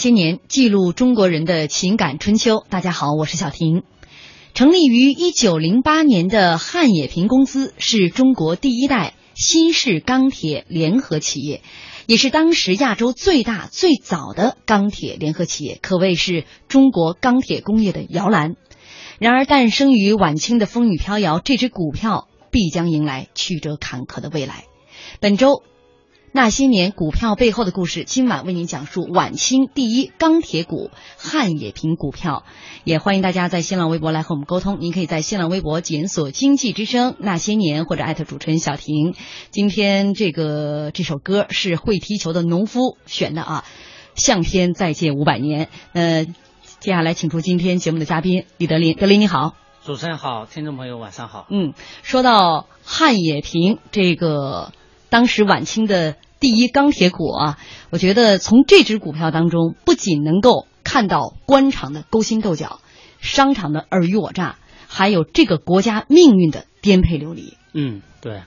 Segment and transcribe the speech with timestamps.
[0.00, 2.64] 些年，记录中国人的情感春秋。
[2.70, 3.82] 大家好，我是小婷。
[4.54, 11.60] 成立于一九零八年的汉冶萍公司是中国第一代新式钢铁联合企业，
[12.06, 18.54] 也是当时亚洲最大最早的钢铁联合企业，可谓是中国钢铁工业的摇篮。
[19.18, 24.64] 然而，诞生于晚清的风雨飘摇，这只股票必将迎来曲折坎坷的未来。
[25.20, 25.62] 本周。
[26.32, 32.44] 那些年股票背后的故事，今晚为您讲述晚清第一钢铁股汉冶萍股票。
[32.84, 39.16] 也欢迎大家在新浪微博来和我们沟通，您可以在新浪微博检索“经济之声那些年”或者艾特主持人小婷。
[39.50, 43.64] 今天这个这首歌是会踢球的农夫选的啊，
[44.20, 45.66] 《向天再借五百年》。
[45.94, 46.26] 呃，
[46.78, 51.46] 接下来请出今天节目的嘉宾李德林，德林你好，主持人好，听众朋友晚上好。
[51.50, 51.74] 嗯，
[52.04, 54.72] 说到汉冶萍这个。
[55.10, 57.58] 当时晚清的第一钢铁股啊，
[57.90, 62.80] 我觉得从这只股票当中，不仅能够看到官场的勾心斗角，
[63.20, 64.56] 商场的尔虞我诈，
[64.88, 67.54] 还有这个国家命运的颠沛流离。
[67.74, 68.42] 嗯，对，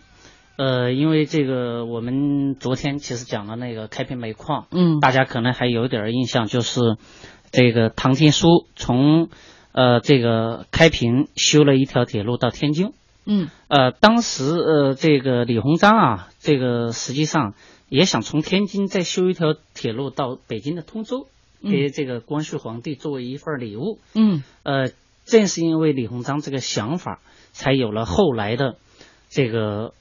[0.57, 6.79] 呃，因为这个我们昨天其实讲了那个开平煤矿，嗯，大家可能还有点印象，就是
[7.51, 9.29] 这个唐天书从
[9.73, 12.93] 呃这个开平修了一条铁路到天津。
[13.25, 17.53] 嗯，呃，当时呃，这个李鸿章啊，这个实际上
[17.87, 21.27] 也想从天津再修一条铁路到北京的通州，
[21.61, 23.99] 给这个光绪皇帝作为一份礼物。
[24.13, 24.91] 嗯，呃，
[25.25, 27.21] 正是因为李鸿章这个想法，
[27.53, 28.75] 才有了后来的
[29.29, 29.93] 这个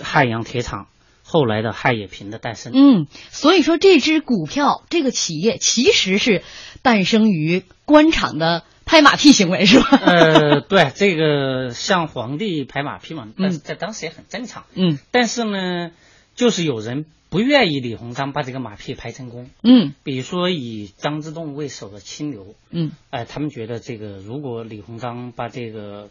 [0.00, 0.86] 汉阳铁厂，
[1.24, 2.72] 后来的汉冶萍的诞生。
[2.72, 6.42] 嗯，所以说这只股票，这个企业其实是
[6.82, 8.62] 诞生于官场的。
[8.88, 9.86] 拍马屁行为是吧？
[10.02, 14.64] 呃，对，这个像皇帝拍马屁嘛，但是在当时也很正常。
[14.74, 15.92] 嗯，但是呢，
[16.34, 19.50] 就是有人不愿意李鸿章把这个马屁拍成功。
[19.62, 22.54] 嗯，比如说以张之洞为首的清流。
[22.70, 26.08] 嗯，哎，他们觉得这个如果李鸿章把这个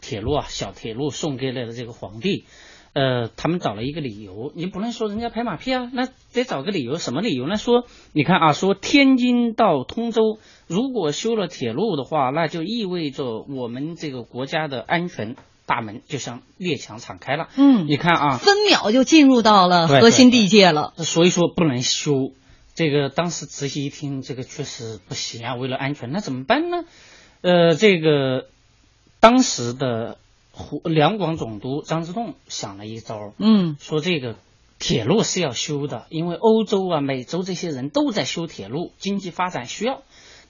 [0.00, 2.44] 铁路啊，小铁路送给了这个皇帝。
[2.96, 7.58] 呃，他们找了一个理由，你不能说人家拍马屁啊，那得找个理由，什么理由呢？
[7.58, 7.84] 说
[8.14, 17.48] 你看啊，说天津到通州，如果修了铁路的话，那就意味着我们这个国家的安全大门就像列强敞开了。
[17.58, 20.94] 嗯，你看啊，分秒就进入到了核心地界了。
[20.96, 22.32] 所以说不能修，
[22.74, 26.84] 这个当时仔细一听，这个确实不行啊，为了安全，那怎么办呢？
[27.42, 28.46] 呃，这个
[29.20, 30.16] 当时的。
[30.84, 34.36] 两广总督张之洞想了一招，嗯，说这个
[34.78, 40.02] 铁路是要修的，因为欧洲啊、美洲这些人都在修铁路，经济发展需要。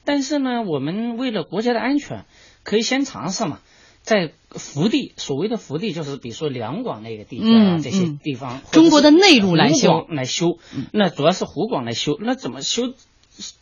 [0.05, 2.25] 但是呢，我们为了国家的安全，
[2.62, 3.61] 可以先尝试嘛。
[4.03, 10.59] 在福地，所谓的福地就是比如说两广那个地界嗯啊，这些嗯地方，中国的内陆来修来修，
[10.93, 12.94] 那主要是湖广来修，那怎么修？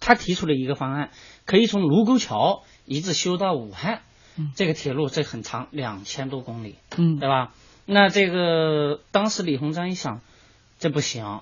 [0.00, 1.10] 他提出了一个方案，
[1.46, 4.02] 可以从卢沟桥一直修到武汉，
[4.54, 7.52] 这个铁路这很长，两千多公里，嗯对吧？
[7.86, 10.20] 那这个当时李鸿章一想，
[10.78, 11.40] 这不行，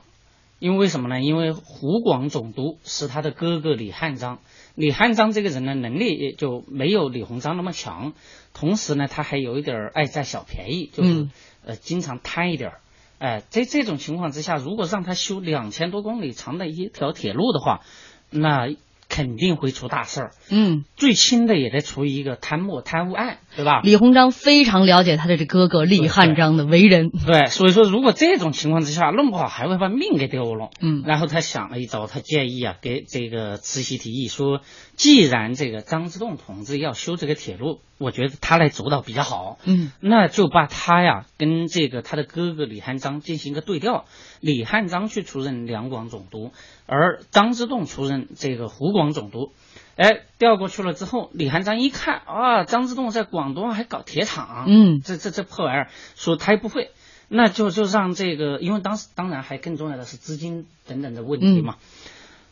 [0.59, 1.21] 因为为什么呢？
[1.21, 4.41] 因为湖广总督是他的哥哥李汉章，
[4.75, 8.13] 李汉章这个人呢，能力也就没有李鸿章那么强，
[8.55, 11.31] 同时呢，他还有一点爱占小便宜，就是、嗯
[11.65, 12.81] 呃经常贪一点儿。
[13.19, 17.83] 哎，在这种情况之下，如果让他修两千多公里长的一条铁路的话，
[18.31, 18.69] 那
[19.13, 20.31] 肯定会出大事儿。
[20.49, 23.83] 嗯，最轻的也得出一个贪墨贪污案，对吧？
[23.83, 27.11] 李鸿章非常了解他的这哥哥李汉章的为人。
[27.11, 30.71] 对，所以说如果这种情况之下弄不好还会把命给丢了。
[30.81, 34.63] 嗯然后他想了一招，他建议啊，给这个慈禧提议说，
[34.97, 39.59] 既然这个张之洞同志要修这个铁路，我觉得他来主导比较好。
[39.65, 44.05] 嗯那就把他呀跟这个他的哥哥李汉章进行一个对调，
[44.41, 46.53] 李汉章去出任两广总督，
[46.87, 49.53] 而张之洞出任这个湖广总督。
[49.95, 56.91] 哎，调过去了之后，李汉章一看啊，张之洞在广东还搞铁厂，嗯这这这破玩意儿，说他也不会，
[57.29, 61.77] 那就就让这个，因为当时当然还更重要的是资金等等的问题嘛。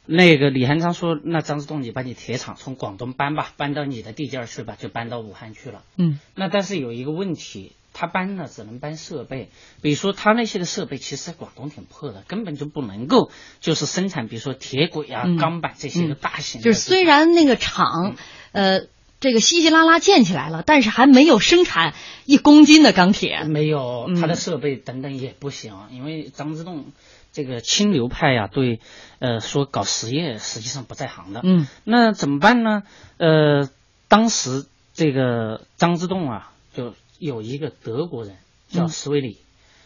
[0.06, 5.82] 那个李汉章说：“那张之洞，你把你铁厂从广东搬吧，搬到你的地界儿去吧，就搬到武汉去了。
[5.96, 9.50] 嗯那但是有一个问题，他搬呢只能搬设备，
[9.82, 13.30] 比如说他那些的设备，其实在广东挺破的，根本就不能够
[13.60, 16.64] 就是生产，比如说铁轨啊、嗯钢板这些个嗯大型的。
[16.64, 18.16] 就是虽然那个厂，
[18.52, 18.86] 呃，
[19.20, 21.94] 这个稀稀拉拉建起来了，但是还没有生产
[22.24, 23.44] 一公斤的钢铁。
[23.44, 26.86] 没有嗯他的设备等等也不行，因为张之洞
[27.32, 28.80] 这个清流派呀、对
[29.18, 31.40] 呃说搞实业实际上不在行的。
[31.44, 32.82] 嗯那怎么办呢？
[33.18, 33.68] 呃，
[34.08, 38.36] 当时这个张之洞啊，就有一个德国人
[38.68, 39.38] 叫嗯施维里。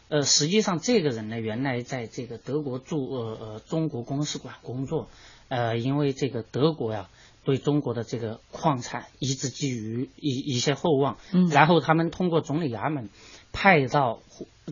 [0.09, 5.09] 呃，实际上这个人呢，原来在这个德国驻呃呃中国公使馆工作，
[5.49, 7.09] 呃，因为这个德国呀
[7.45, 13.09] 对中国的这个矿产一直寄予一一些厚望，嗯然后他们通过总理衙门
[13.55, 14.19] 派到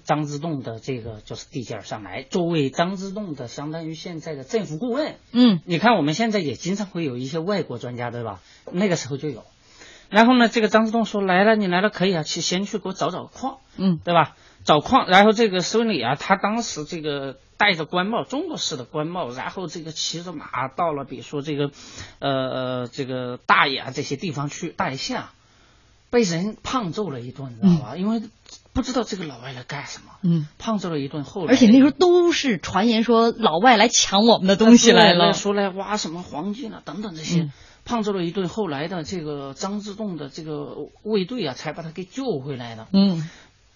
[0.05, 8.41] 张之洞的这个就是地界上来，作为张之洞的相当于现在的政府顾问，嗯你看我们现在也经常会有一些外国专家，对吧？
[8.71, 9.45] 那个时候就有。
[10.11, 14.37] 然后呢，这个张之洞说来了，你来了可以啊，去先去给我找找矿，嗯对吧？
[14.65, 21.71] 找矿，然后这个孙文礼啊，他当时这个戴着官帽，中国式的官帽，然后这个骑着马到了，比如说这个，
[22.19, 25.33] 呃呃，这个大冶啊这些地方去，大冶县啊，
[26.11, 27.97] 被人胖揍了一顿，你知道吧？
[27.97, 28.23] 因为
[28.73, 35.33] 不知道这个老外来干什么，嗯，胖揍了一顿，后来而且那时候都是传言说老外来抢我们的东西来了。
[35.33, 37.53] 说来挖什么黄金啊等等这些，嗯
[37.85, 38.49] 胖揍了一顿。
[38.49, 42.87] 后来的这个张之洞的这个卫队啊，才把他给救回来的。
[42.93, 43.29] 嗯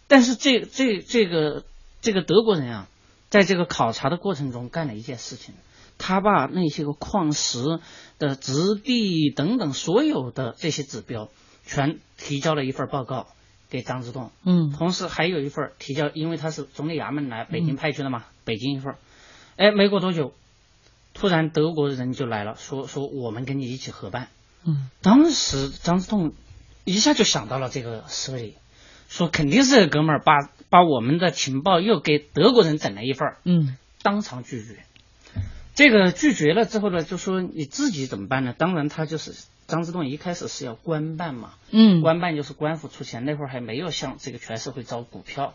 [0.06, 1.64] 但是这这这个
[2.00, 2.88] 这个德国人啊，
[3.28, 5.54] 在这个考察的过程中干了一件事情，
[5.98, 7.80] 他把那些个矿石
[8.20, 11.28] 的质地等等所有的这些指标，
[11.66, 13.26] 全提交了一份报告
[13.70, 14.30] 给张之洞。
[14.44, 18.98] 嗯同时还有一份提交，因为他是总理衙门来北京派去的嘛，北京一份儿。
[19.56, 20.34] 哎，没过多久，
[21.14, 24.28] 突然德国人就来了，说说我们跟你一起合办。
[24.64, 26.32] 嗯当时张之洞
[26.84, 28.54] 一下就想到了这个思维，
[29.08, 34.84] 说肯定是这哥们儿把把我们的情报又给德国人整了一份儿，嗯当场拒绝。
[35.74, 38.54] 这个拒绝了之后呢，就说你自己怎么办呢？
[38.56, 39.34] 当然他就是
[39.66, 45.54] 张之洞一开始是要官办嘛，嗯官办就是官府出钱，那会儿还没有向这个全社会招股票。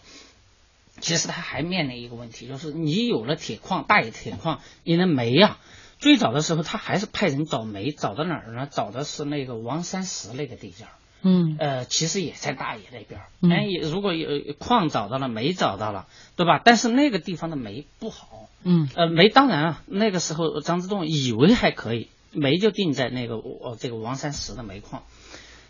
[1.00, 5.58] 其实他还面临一个问题，就是你有了铁矿，大冶铁矿，你的煤呀、
[6.00, 8.68] 最早的时候他还是派人找煤，找到哪儿呢？
[8.70, 10.92] 找的是那个王山石那个地界儿，
[11.24, 13.28] 嗯呃，其实也在大冶那边儿。
[13.42, 16.62] 嗯哎，也如果有矿找到了，煤找到了，对吧？
[16.64, 25.04] 但是那个地方的煤不好，嗯呃，煤当然啊，那个时候张之洞以为还可以，煤就定在那个呃这个王山石的煤矿，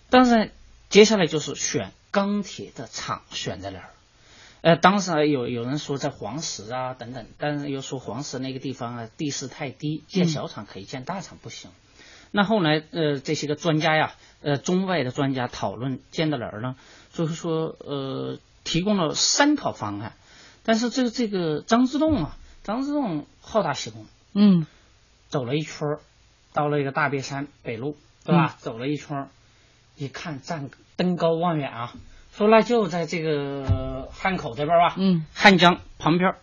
[0.10, 0.51] 当然
[0.89, 3.89] 接下来就是选钢铁的厂选在哪儿。
[4.62, 11.72] 呃，当时有有人说在黄石啊等等，但是又说黄石那个地方啊地势太低，建小厂可以，建大厂不行。
[12.30, 16.75] 那后来呃这些个专家呀，呃中外的专家讨论建在哪儿呢？
[17.12, 20.13] 就是说呃提供了三套方案，
[20.63, 24.68] 但是这个这个张之洞啊，张之洞好大喜功，嗯
[25.30, 26.00] 走了一圈儿，
[26.53, 28.55] 到了一个大别山北路，对吧？
[28.60, 29.29] 走了一圈，
[29.96, 31.93] 一看站登高望远啊，
[32.36, 36.38] 说那就在这个汉口这边吧，嗯汉江旁边儿。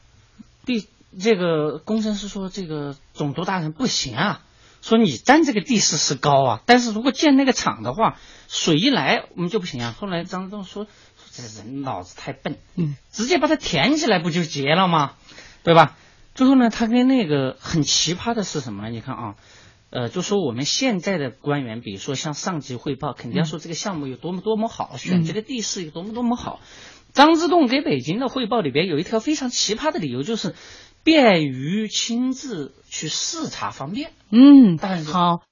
[0.64, 0.86] 第
[1.18, 4.42] 这个工程师说这个总督大人不行啊，
[4.82, 9.94] 说你占这个地势是高啊，但是如果建那个厂的话，水一来我们就不行啊。
[9.98, 10.90] 后来张之洞说，说
[11.30, 15.12] 这人脑子太笨，嗯，直接把它填起来不就结了吗？
[15.62, 15.96] 对吧？
[16.34, 18.90] 最后呢，他跟那个很奇葩的是什么呢？
[18.90, 19.34] 你看啊，
[19.90, 26.60] 呃，就说我们现在的官员，比如说向上级汇报，肯定要说这个项目有多么多么好，选这个地势有多么多么好。
[27.14, 30.54] 张之洞给北京的汇报里边有一条非常奇葩的理由，就是
[31.04, 34.12] 便于亲自去视察方便。
[34.30, 34.76] 嗯，
[35.06, 35.47] 好。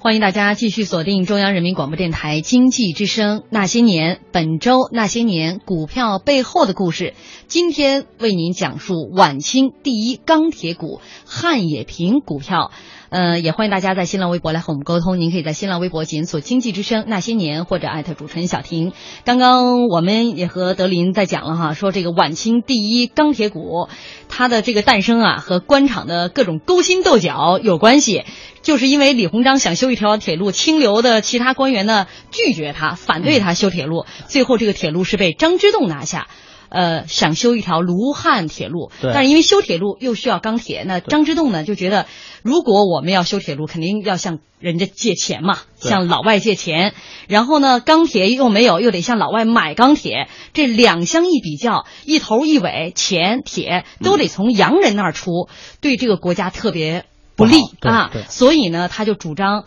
[0.00, 7.14] 欢迎大家继续锁定中央人民广播电台经济之声《那些年》，本周《那些年》股票背后的故事。
[7.48, 12.70] 今天为您讲述晚清第一钢铁股汉冶萍股票。
[13.10, 15.18] 呃，也欢迎大家在新浪微博来和我们沟通。
[15.18, 18.92] 您可以在新浪微博检索“经济之声那些年”或者艾特主持人小婷。
[19.24, 23.88] 刚刚我们也和德林在讲了哈，说这个晚清第一钢铁股，
[24.28, 28.24] 它的这个诞生啊，和官场的各种勾心斗角有关系。
[28.60, 36.28] 就是因为李鸿章想修一条铁路，清流的其他官员呢拒绝他，反对他修铁路，最后这个铁路是被张之洞拿下。
[36.68, 39.12] 呃，想修一条卢汉铁路，对。
[39.12, 42.06] 但是因为修铁路又需要钢铁，那张之洞呢就觉得，
[42.42, 46.94] 如果我们要修铁路，肯定要向人家借钱嘛，向老外借钱，
[47.26, 55.48] 然后呢，钢铁又没有，又得向老外买钢铁，这两相一比较，一头一尾，钱铁都得从洋人那儿出，
[55.80, 59.64] 对这个国家特别不利不啊，所以呢，他就主张，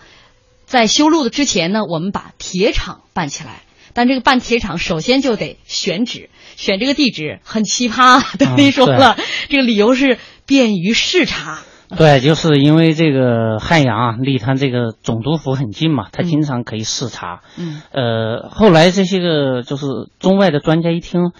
[0.66, 3.64] 在修路的之前呢，我们把铁厂办起来。
[3.94, 8.22] 但这个办铁厂首先就得选址，选这个地址很奇葩。
[8.38, 9.18] 等于说了，
[9.50, 11.60] 这个理由是便于视察。
[11.98, 17.42] 对，就是因为这个汉阳啊，离他这个总督府很近嘛，他嗯经常可以视察。
[17.58, 19.86] 嗯呃，后来这些个就是
[20.18, 21.34] 中外的专家一听，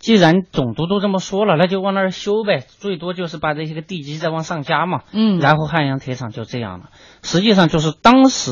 [0.00, 5.02] 既然总督都这么说了，那就往那儿修呗，最多就是把这些个地基再往上加嘛。
[5.12, 6.86] 嗯，然后汉阳铁厂就这样了。
[7.22, 8.50] 实际上就是当时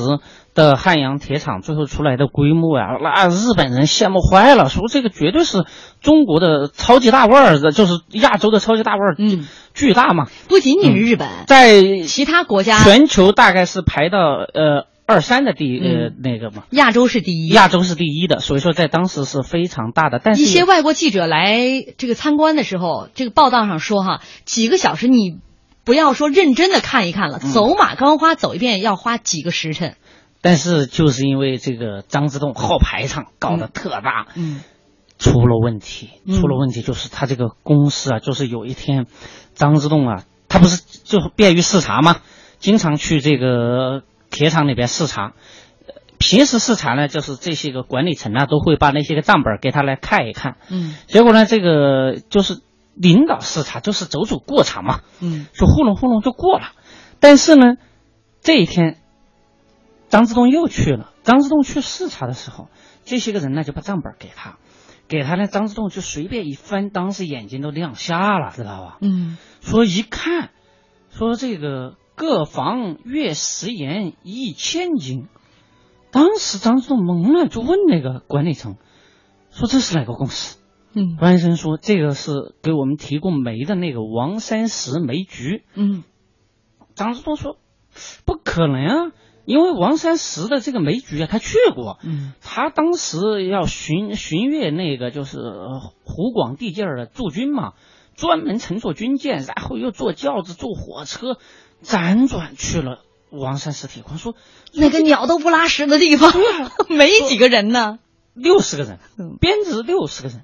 [0.55, 5.65] 的汉阳铁厂最后出来的规模呀、那日本人羡慕坏了，说这个绝对是
[6.01, 10.27] 中国的超级大腕儿，就是亚洲的超级大腕儿，嗯，巨大嘛。
[10.49, 17.49] 不仅仅是日本，在其他国家全球大概是排到呃二三的第呃嗯那个嘛，亚洲是第一。
[17.49, 20.21] 亚洲是第一的，所以说在当时是非常大的。
[20.23, 21.59] 但是一些外国记者来
[21.97, 25.39] 这个参观的时候，这个报道上说哈，几个小时你
[25.85, 29.97] 不要说认真的看一看了，嗯走马观花走一遍要花几个时辰。
[30.43, 34.61] 但是就是因为这个张之洞好排场搞得特大，嗯
[35.19, 39.07] 出了问题，嗯出了问题就是他这个公司啊，就是有一天
[39.55, 42.17] 张之洞啊，他不是就便于视察吗？
[42.59, 45.33] 经常去这个铁厂里边视察。
[45.87, 50.57] 呃平时视察呢，就是这些个管理层啊，都会把那些个账本给他来看一看。
[50.71, 52.61] 嗯结果呢，这个就是
[52.95, 56.67] 领导视察，就是走走过场嘛，嗯就糊弄糊弄就过了。
[57.19, 57.75] 但是呢，
[58.41, 58.99] 这一天，
[60.13, 61.11] 张之洞又去了。
[61.23, 62.69] 张之洞去视察的时候，
[63.03, 64.59] 这些个人呢就把账本给他，
[65.09, 68.99] 给他呢，张之洞就随便一翻，当时眼睛都亮瞎了，知道吧？
[69.01, 70.51] 嗯说一看，
[71.09, 75.29] 说这个各房月食盐一千斤，
[76.11, 78.77] 当时张之洞懵了，就问那个管理层，
[79.51, 80.59] 说这是哪个公司？
[80.95, 85.65] 嗯关医生说：“这个是给我们提供煤的那个王三石煤局。
[85.75, 86.05] 嗯”
[86.95, 87.57] 张之洞说
[88.27, 89.13] ：“不可能啊，
[89.45, 92.33] 因为王三石的这个梅局啊，他去过，嗯。
[92.41, 97.73] 他当时要巡巡阅那个就是呃湖广地界儿的驻军嘛，
[98.15, 101.39] 专门乘坐军舰，然后又坐轿子、坐火车，
[101.83, 104.35] 辗转去了王三石铁矿，说
[104.73, 106.33] 那个鸟都不拉屎的地方，
[106.89, 107.99] 没几个人呢。
[108.35, 110.43] 六十个人嗯，编制六十个人，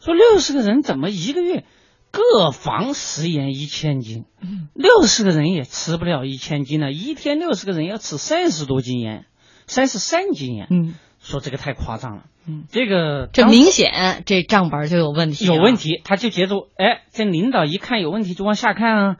[0.00, 1.64] 说六十个人怎么一个月
[2.10, 4.24] 各房食盐一千斤？
[4.40, 9.26] 嗯六十个人也吃不了一千斤呢，一天六十个人要吃三十多斤盐，
[9.66, 10.66] 三十三斤盐。
[10.70, 15.74] 嗯说这个太夸张了，嗯，这个这明显这账本就有问题，有问。
[15.74, 19.16] 题，他就接着，哎，这领导一看有问题就往下看啊。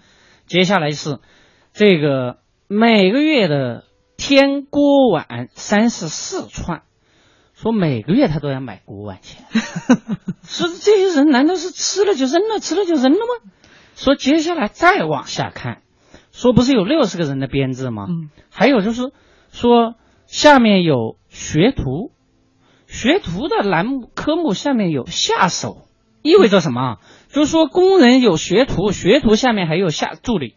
[0.47, 1.19] 接下来是
[1.73, 3.85] 这个每个月的
[4.17, 6.83] 天锅碗三十四串，
[7.61, 9.45] 说每个月他都要买锅碗钱。
[10.47, 13.51] 说这些人难道是吃了就扔了，吃了就扔了吗？
[13.97, 15.83] 说接下来再往下看，
[16.31, 18.07] 说不是有六十个人的编制吗？
[18.09, 19.13] 嗯还有就是
[19.51, 19.97] 说
[20.27, 22.13] 下面有学徒，
[22.87, 25.89] 学徒的栏目科目下面有下手，
[26.23, 26.97] 意味着什么啊？
[27.29, 30.55] 就是说工人有学徒，学徒下面还有下助理，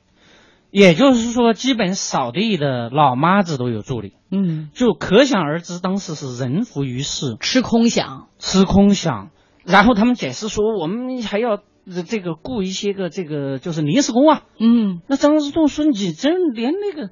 [0.72, 9.28] 也就是说，基本扫地的老妈子都有助理，嗯，就可想而知，当时是人浮于事，吃空饷，吃空饷。
[9.64, 11.60] 然后他们解释说，我们还要
[12.08, 14.44] 这个雇一些个这个就是临时工啊。
[14.60, 17.12] 嗯，那张之洞说：“你真连那个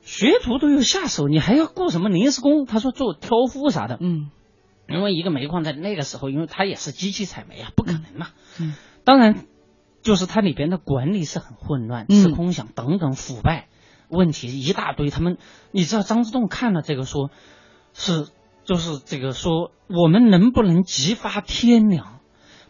[0.00, 4.30] 学徒都有下手，你还要雇什么临时工？”他说：“做挑夫啥的。”嗯，
[4.88, 8.28] 因为一个煤矿在那个时候，因为它也是机器采煤啊，不可能嘛。
[8.58, 9.44] 嗯，当然，
[10.02, 13.68] 就是它里边的管理是很混乱，嗯吃空饷等等腐败
[14.08, 15.10] 问题一大堆。
[15.10, 15.38] 他们，
[15.70, 17.30] 你知道张之洞看了这个说，
[17.94, 18.26] 是
[18.64, 22.18] 就是这个说，我们能不能激发天良？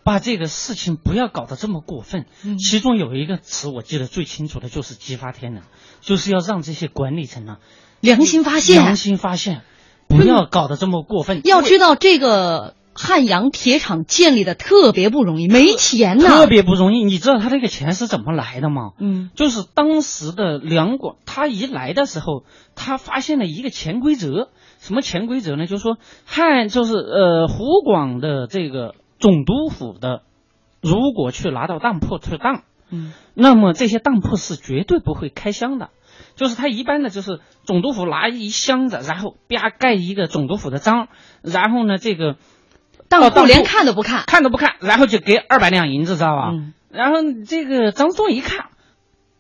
[0.05, 2.27] 把这个事情不要搞得这么过分。
[2.45, 5.65] 嗯其中有一个词我记得最清楚的就是激发天良，
[6.01, 7.59] 就是要让这些管理层呢
[8.01, 9.63] 良心发现良，心发现，
[10.09, 11.43] 不要搞得这么过分。
[11.45, 17.05] 要知道这个汉阳铁厂建立的特别不容易，没钱呐，特别不容易。
[17.05, 18.93] 你知道他这个钱是怎么来的吗？
[18.99, 22.45] 嗯就是当时的两广，他一来的时候，
[22.75, 24.51] 他发现了一个潜规则。
[24.79, 25.67] 什么潜规则呢？
[25.67, 30.23] 就是说汉就是呃湖广的这个总督府的，
[30.81, 35.91] 如果去拿到当铺去当，嗯那么这些当铺是绝对不会开箱的。
[36.35, 41.09] 就是他一般的，就是总督府拿一箱子，然后啪盖一个总督府的章，
[41.43, 42.37] 然后呢，这个
[43.21, 46.51] 当铺铺连看都不看，看都不看，然后就给二百两银子，知道吧？
[46.53, 48.67] 嗯然后这个张之洞一看，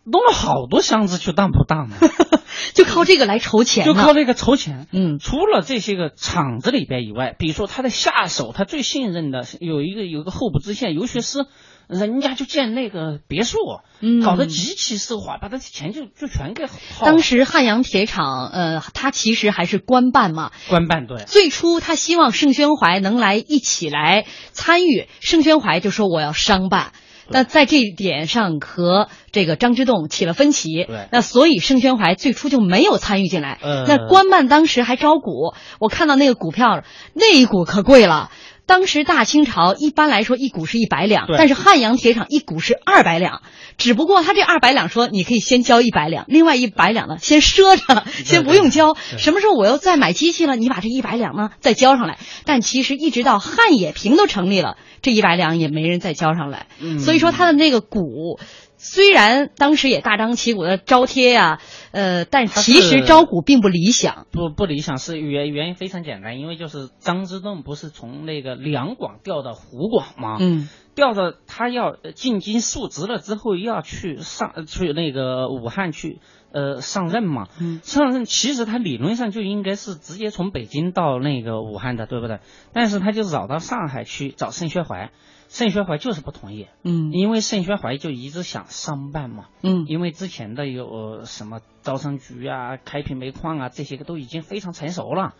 [0.04, 1.96] 弄了好多箱子去当铺当的，
[2.72, 4.86] 就靠这个来筹钱，就靠这个筹钱。
[4.90, 11.44] 嗯除了这些个厂子里边以外，比如说他的下手，他最信任的有一个有一个候补知县游学师，
[11.92, 13.58] 人家就建那个别墅，
[14.00, 17.04] 嗯，搞得极其奢华，把他的钱就就全给耗。
[17.04, 20.50] 当时汉阳铁厂，呃，他其实还是官办嘛。
[20.68, 26.92] 官办对，最初他希望盛宣怀能来一起来参与，盛宣怀就说我要商办。
[27.28, 33.58] 那在这一点上和这个张之洞起了分歧，对那所以盛宣怀最初就没有参与进来。
[33.62, 36.82] 呃那官办当时还招股，我看到那个股票，
[37.14, 38.30] 那一股可贵了。
[38.64, 43.42] 当时大清朝一般来说一股是一百两，但是汉阳铁厂一股是二百两，
[43.76, 48.94] 只不过他这二百两说你可以先交一百两，另外一百两呢先赊着，先不用交。
[49.18, 52.18] 什么时候我要再买机器了，你把这一百两呢再交上来。
[52.44, 56.66] 但其实一直到汉冶萍都成立了，这一百两也没人再交上来。
[56.80, 58.38] 嗯所以说他的那个股。
[58.84, 61.60] 虽然当时也大张旗鼓的招贴呀、
[61.92, 64.26] 呃，但其实招股并不理想。
[64.32, 70.36] 不不理想是原原因非常简单，因为就是张之洞不是从那个两广调到湖广吗？
[70.40, 76.18] 嗯调到他要呃进京述职了之后，要去上呃去那个武汉去
[76.52, 77.48] 呃上任嘛。
[77.60, 82.40] 嗯上任其实他理论上就应该是直接从北京到那个武汉的，对不对？
[82.74, 85.12] 但是他就绕到上海去找盛宣怀，
[85.52, 89.48] 盛宣怀就是不同意，嗯因为盛宣怀就一直想商办嘛。
[89.62, 95.34] 嗯因为之前的有呃什么招商局啊、开平煤矿啊这些个都已经非常成熟了。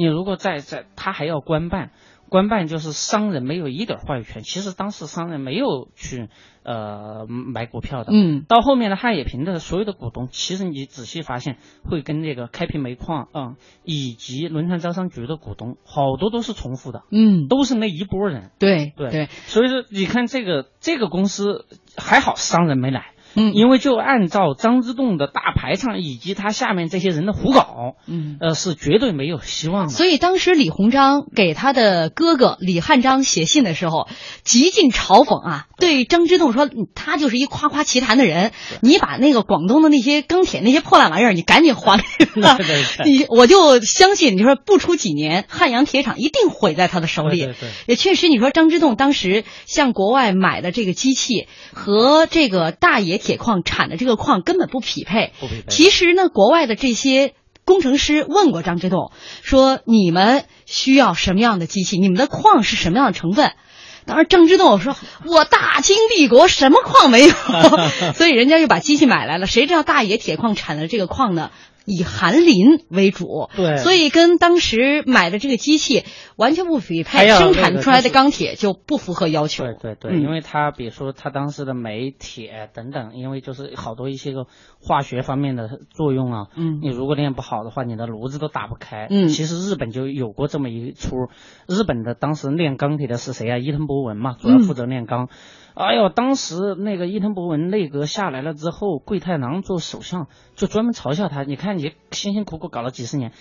[0.00, 1.90] 你如果在在他还要官办，
[2.30, 4.42] 官办就是商人没有一点话语权。
[4.42, 6.30] 其实当时商人没有去
[6.62, 8.10] 呃买股票的。
[8.10, 18.52] 嗯到后面的汉冶萍的所有的股东，其实你仔细发现，会跟那个开平煤矿啊、以及轮船招商局的股东，好多都是重复的，嗯，都是那一拨人。
[18.58, 23.12] 对对对，所以说，你看这个这个公司还好，商人没来。
[23.34, 23.52] 嗯。
[23.54, 28.36] 因为就按照张之洞的大排场以及他下面这些人的胡搞，嗯。
[28.40, 29.90] 呃，是绝对没有希望的。
[29.90, 34.08] 所以当时李鸿章给他的哥哥李汉章写信的时候，
[34.44, 36.04] 极尽嘲讽啊，对。
[36.04, 43.10] 张之洞说，嗯他就是一夸夸其谈的人，你把那个广东的那些钢铁那些破烂玩意儿，你赶紧还给人了对对对。
[43.10, 47.38] 你我就相信，你说不出几年，汉阳铁厂一定毁在他的手里。
[47.38, 47.68] 对对对。
[47.86, 55.32] 也确实，你说张之洞当时向国外买的这个机器和这个大冶铁矿产的这个矿根本不匹配。
[55.38, 61.98] 不匹配其实呢，国外的这些工程师问过张之洞，说你们需要什么样的机器？
[61.98, 63.52] 你们的矿是什么样的成分？
[64.06, 67.34] 当时张之洞说：“我大清帝国什么矿没有？”
[68.16, 69.46] 所以人家就把机器买来了。
[69.46, 71.50] 谁知道大冶铁矿产的这个矿呢？
[71.90, 76.04] 以含磷为主，对所以跟当时买的这个机器
[76.36, 79.64] 完全不匹配，生产出来的钢铁就不符合要求。
[79.64, 84.46] 对对对，嗯因为他比如说他当时的煤、铁等等，因为就是好多一些个
[84.80, 89.08] 化学方面的作用啊，嗯你如果练不好的话，你的炉子都打不开。
[89.10, 91.16] 嗯其实日本就有过这么一出，
[91.66, 93.58] 日本的当时炼钢铁的是谁啊？
[93.58, 95.28] 伊藤博文嘛，主要负责炼钢。
[95.74, 103.32] 哎呦，当时那个伊藤博文内阁下来了之后，桂太郎做首相就专门嘲笑他，你看你辛辛苦苦搞了几十年。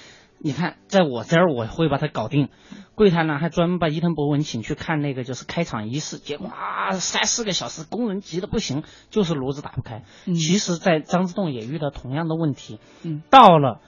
[0.42, 2.48] 你看，在我这儿我会把它搞定。
[2.96, 10.04] 柜台呢还专门把伊藤博文请去看那个就是开场仪式，结果啊三四个小时，工人急的不行，就是炉子打不开。
[10.26, 12.80] 嗯其实，在张之洞也遇到同样的问题。
[13.04, 13.82] 嗯，到了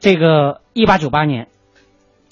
[0.00, 1.48] 这个一八九八年，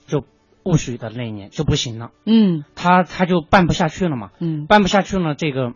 [0.07, 0.23] 就
[0.63, 4.31] 戊戌的那一年就不行了，嗯他他就办不下去了嘛。
[4.41, 5.73] 嗯办不下去了，这个，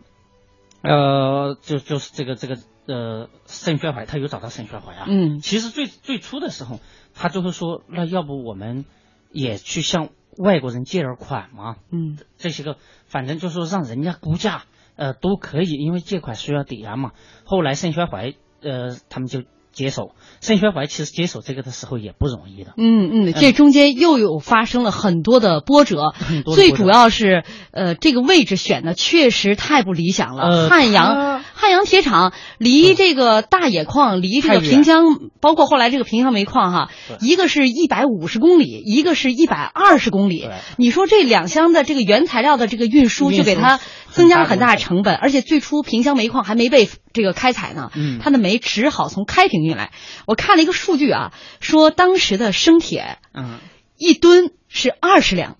[0.83, 5.05] 呃，就就是这个这个呃，盛宣怀他有找到盛宣怀啊。
[5.07, 6.79] 嗯其实最最初的时候，
[7.13, 8.85] 他就是说，那要不我们
[9.31, 11.77] 也去向外国人借点款嘛？
[11.91, 14.63] 嗯这些个，反正就是说让人家估价，
[14.95, 17.11] 呃，都可以，因为借款需要抵押嘛。
[17.45, 20.11] 后来盛宣怀，呃，他们就接手。
[20.41, 26.13] 盛宣怀其实接手这个的时候也不容易的，嗯嗯，这中间又有发生了很多的波折，
[26.55, 30.43] 最主要是呃这个位置选的确实太不理想了。
[30.43, 35.03] 呃汉阳汉阳铁厂离这个大冶矿，离这个太远萍乡，
[35.39, 40.49] 包括后来这个萍乡煤矿哈，一个是一百五十公里，一个是一百二十公里。
[40.77, 43.79] 你说这两箱的这个原材料的这个运输，运输就给它
[44.11, 49.91] 增加了很大的成本，而且最初萍乡煤矿还没被这个开采呢，嗯它的煤只好从开平运来。
[50.27, 53.59] 我看了一个数据啊，说当时的生铁嗯，
[53.97, 55.57] 一吨是二十两，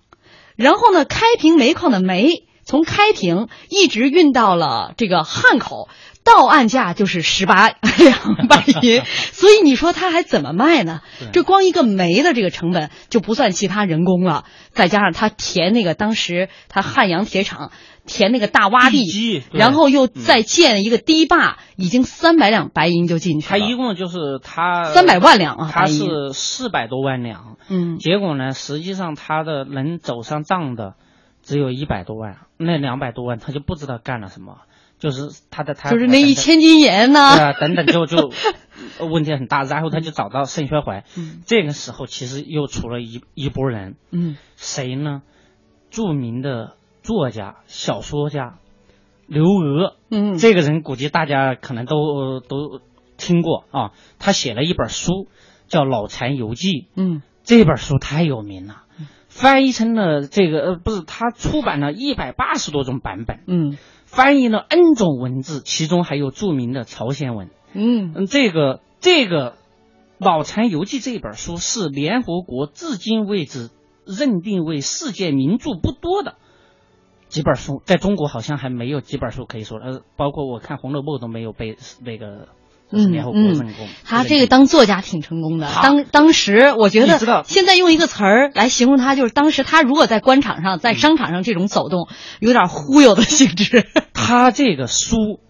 [0.54, 5.88] 然后呢，开平煤矿的煤从开平一直运到了这个汉口，
[6.24, 11.00] 到岸价就是十八两白银，所以你说他还怎么卖呢？
[11.32, 17.72] 这光一个煤的这个成本就不算其他人工了，再加上他填那个当时他汉阳铁厂
[18.06, 27.98] 填那个大洼地然后又再建一个堤坝，已经三百两白银就进去了，他一共就是他三百万两啊，他是四百多万两，嗯。
[27.98, 30.94] 结果呢，实际上他的能走上账的
[31.42, 34.58] 只有一百多万，那两百多万他就不知道干了什么，
[35.02, 37.34] 就是他的他就是那一千斤盐呢。
[37.34, 38.30] 对啊等等就就
[39.00, 41.42] 呃问题很大，然后他就找到盛宣怀，嗯。
[41.44, 44.36] 这个时候其实又出了一一波人，嗯。
[44.54, 45.22] 谁呢？
[45.90, 48.58] 著名的作家、小说家
[49.26, 52.80] 刘娥，嗯，这个人估计大家可能都都
[53.16, 55.26] 听过啊，他写了一本书
[55.66, 57.22] 叫《老残游记》，嗯。
[57.42, 58.84] 这本书太有名了，
[59.26, 63.76] 翻译成了这个呃不是，他出版了一百八十多种版本，嗯
[64.12, 67.48] 翻译了 N 种文字，其中还有著名的朝鲜文。
[67.72, 69.52] 嗯嗯，这个这个
[70.18, 73.70] 《老残游记》这本书是联合国至今为止
[74.04, 76.34] 认定为世界名著不多的
[77.28, 82.48] 几本书，在中国好像还没有几本书可以说，呃，包括我看《红楼梦》都没有被那个
[82.92, 83.88] 就是联合国认公。
[84.04, 85.68] 他这个当作家挺成功的。
[85.82, 93.86] 当当时我觉得现在用一个词儿来形容他，就是当时他如果在官场上、在商场上这种走动，有点忽悠的性质。
[94.12, 95.40] 他这个书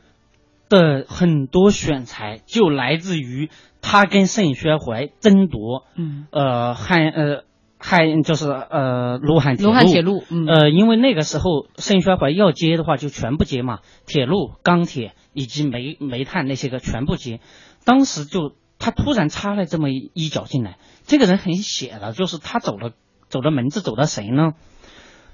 [0.69, 3.51] 的很多选材就来自于
[3.83, 7.45] 他跟盛宣怀争夺，嗯，呃汉呃
[7.79, 17.41] 汉就是呃卢汉铁卢汉铁路，嗯呃，因为那个时候盛宣怀要接的话就全部接嘛，铁路、钢铁以及煤煤炭那些个全部接。
[17.85, 22.93] 当时就他突然插了这么一一脚进来，这个人很写了，就是他走了
[23.29, 24.53] 走了门子，走的谁呢？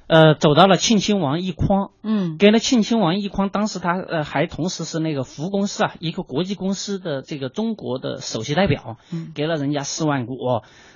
[0.09, 2.37] 呃，走到了庆亲王奕匡，嗯。
[2.38, 9.29] 给了庆亲王奕匡，当时他呃还同时是那个福公司啊，一个国际公司的这个中国的首席代表，嗯。
[9.35, 10.35] 给了人家四万股，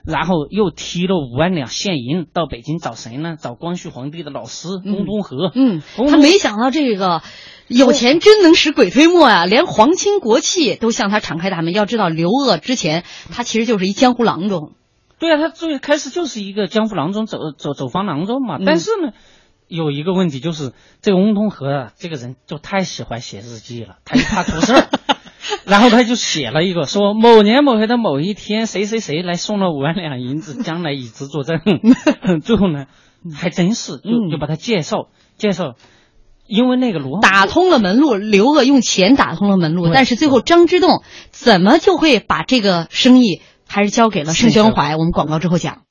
[0.06, 3.36] 然后又提了五万两现银到北京找谁呢？
[3.38, 5.52] 找光绪皇帝的老师翁同龢。
[5.54, 7.22] 嗯，他没想到这个
[7.68, 11.74] 有钱真能使鬼推磨呀、连皇亲国戚都向他敞开大门。
[11.74, 14.72] 要知道刘鄂之前他其实就是一江湖郎中，
[15.22, 18.56] 对啊，他最开始就是一个江湖郎中，走走走方郎中嘛。
[18.58, 19.12] 嗯但是呢，
[19.68, 24.88] 有一个问题就是这个翁同和啊，这个人就太喜欢写日记了，他就怕出事儿。
[25.64, 31.60] 然后他就写了一个说某年某月的某一天，谁谁谁来送了五万两银子，将来以资作证。
[32.42, 32.86] 最后呢，
[33.32, 35.06] 还真是就嗯就把他介绍
[35.38, 35.74] 介绍，
[36.48, 38.16] 因为那个罗打通了门路。
[38.16, 43.40] 刘鄂用钱打通了门路，但是最后张之洞怎么就会把这个生意
[43.72, 44.96] 还是交给了盛宣怀？
[44.96, 45.84] 我们广告之后讲。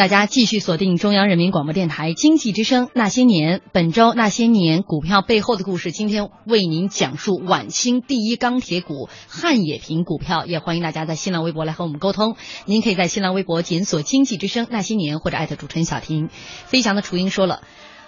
[0.00, 10.46] 大家继续锁定中央人民广播电台经济之声《那些年》，本周《那些年》股票背后的故事，今天为您讲述晚清第一钢铁股汉冶萍股票。
[10.46, 16.30] 也欢迎大家在新浪微博来和我们沟通，您可以在新浪微博检索“经济之声那些年”或者艾特主持人小婷。
[16.64, 17.60] 飞翔的雏鹰说了。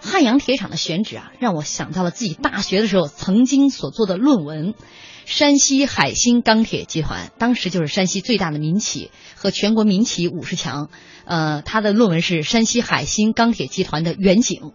[0.04, 4.74] 汉阳铁厂的选址啊，让我想到了自己大学的时候曾经所做的论文。
[5.24, 10.88] 山西海兴钢铁集团当时就是山西最大的民企和全国民企五十强。
[11.24, 14.72] 呃，他的论文是山西海兴钢铁集团的远景，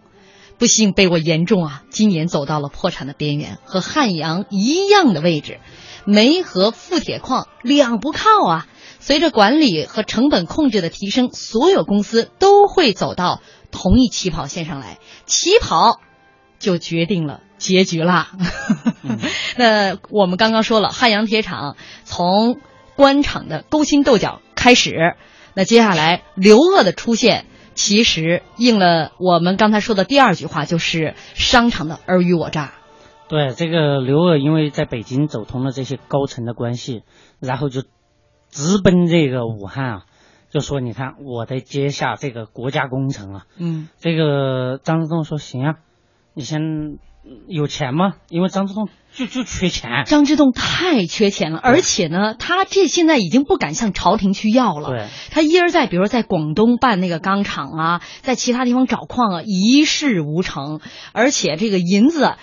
[0.56, 5.60] 不幸被我严重啊，今年走到了破产的边缘，和汉阳一样的位置，
[6.06, 8.66] 煤和富铁矿两不靠啊。
[9.00, 16.00] 随着管理和成本控制的提升，所有公司都会走到同一起跑线上来，起跑
[16.58, 18.30] 就决定了结局啦。
[19.58, 22.58] 那我们刚刚说了，汉阳铁厂从
[22.96, 25.14] 官场的勾心斗角开始，
[25.54, 32.72] 那接下来刘鄂的出现，其实应了我们刚才说的第二句话，就是商场的尔虞我诈。
[33.28, 37.02] 对，这个刘鄂因为在北京走通了这些高层的关系，
[37.40, 37.82] 然后就
[38.50, 40.02] 直奔这个武汉啊，
[40.50, 43.46] 就说你看我得接下这个国家工程啊。
[43.58, 45.74] 嗯这个张之洞说行啊，
[46.32, 46.98] 你先
[47.46, 48.14] 有钱吗？
[48.28, 50.04] 因为张之洞就就缺钱。
[50.06, 54.90] 张之洞太缺钱了，而且呢，他这现在已经不敢向朝廷去要了。
[54.90, 60.80] 对，他一而再，比如在广东办那个钢厂啊，在其他地方找矿啊，一事无成，
[61.12, 62.34] 而且这个银子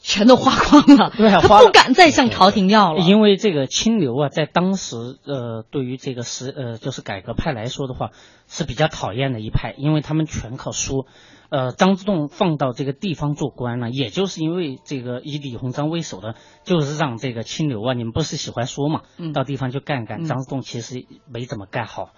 [0.00, 3.00] 全都花光了，对啊他不敢再向朝廷要了。
[3.00, 8.10] 因为这个清流啊，在当时呃，对于这个时呃，就是改革派来说的话，
[8.48, 11.06] 是比较讨厌的一派，因为他们全靠说。
[11.54, 20.22] 呃，张之洞放到这个地方做官呢，也就是因为这个以李鸿章为首的，就是让这个清流啊，你们不是喜欢说嘛，嗯到地方就干干。
[20.22, 22.08] 嗯张之洞其实没怎么干好，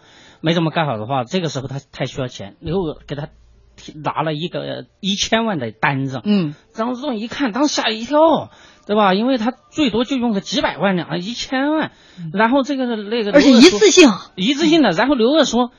[0.40, 3.28] 没怎么干好的话，这个时候他太需要钱，刘娥给他
[4.02, 8.50] 拿了一个一千万的单子，嗯，张之洞一看，当时吓一跳，
[8.86, 9.12] 对吧？
[9.12, 11.92] 因为他最多就用个几百万两，一千万，
[12.32, 14.92] 然后这个那个，嗯而且一次性，一次性的。
[14.92, 15.72] 然后刘鄂说：“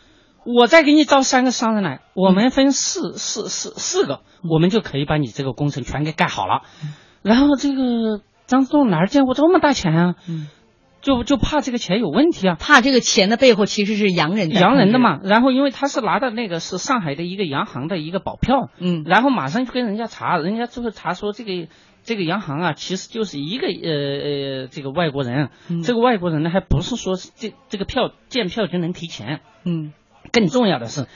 [0.56, 6.62] 我再给你招三个商人来，我们分四四四四个，我们就可以把你这个工程全给盖好了。”
[7.22, 10.16] 然后这个张之洞哪儿见过这么大钱啊？
[10.30, 10.48] 嗯，
[11.02, 12.56] 就就怕这个钱有问题啊。
[12.58, 19.04] 怕这个钱的背后其实是洋人的，洋人的嘛，然后因为他是拿的那个是上海的一个洋行的一个保票，嗯。
[19.06, 21.68] 然后马上就跟人家查，人家最后查说这个
[22.04, 25.82] 这个洋行啊，其实就是一个呃呃这个外国人，嗯。
[25.82, 29.92] 这个外国人呢还不是说是这这个票见票就能提钱，嗯
[30.40, 31.08] 更重要的是。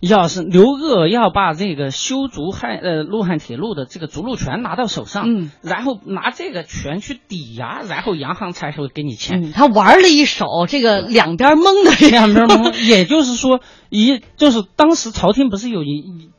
[0.00, 9.42] 要是刘鄂要把这个修筑汉呃陆汉铁路的这个逐鹿权拿到手上，嗯然后拿这个权去抵押，然后洋行才会给你钱。
[9.42, 13.58] 嗯，他玩了一手这个两边蒙的这 两边蒙， 也就是说，
[13.90, 16.30] 一就是当时朝廷不是有一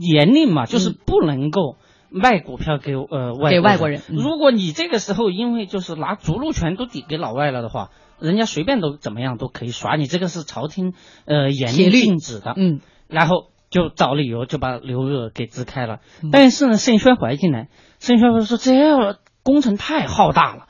[0.00, 1.76] 严令嘛，就是不能够
[2.08, 12.54] 卖股票给呃外给外国国人嗯如果你这个时候因为就是拿逐鹿权都抵给老外了的话，人家随便都怎么样都可以耍你，这个是朝廷呃严令禁止的。
[12.56, 16.00] 嗯然后就找理由就把刘娥给支开了。
[16.22, 20.66] 嗯但是呢，盛宣怀进来，盛宣怀说这工程太浩大了，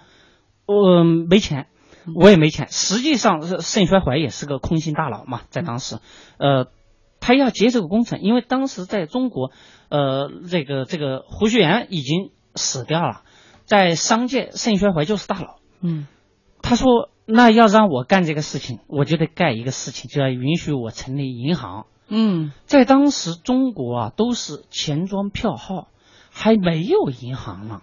[0.67, 1.69] 我、没钱，
[2.17, 2.67] 我也没钱。
[2.71, 5.99] 实际上，是盛宣怀也是个空心大佬嘛，在当时，
[6.39, 6.67] 呃，
[7.21, 9.53] 他要接这个工程，因为当时在中国，
[9.91, 13.23] 呃，这个这个胡雪岩已经死掉了，
[13.65, 15.57] 在商界，盛宣怀就是大佬。
[15.81, 16.07] 嗯
[16.67, 25.89] 他说：“那要让我干这个事情，我就得干一个事情，就要允许我成立银行。”嗯在当时中国啊，都是钱庄票号，
[26.31, 27.83] 还没有银行呢。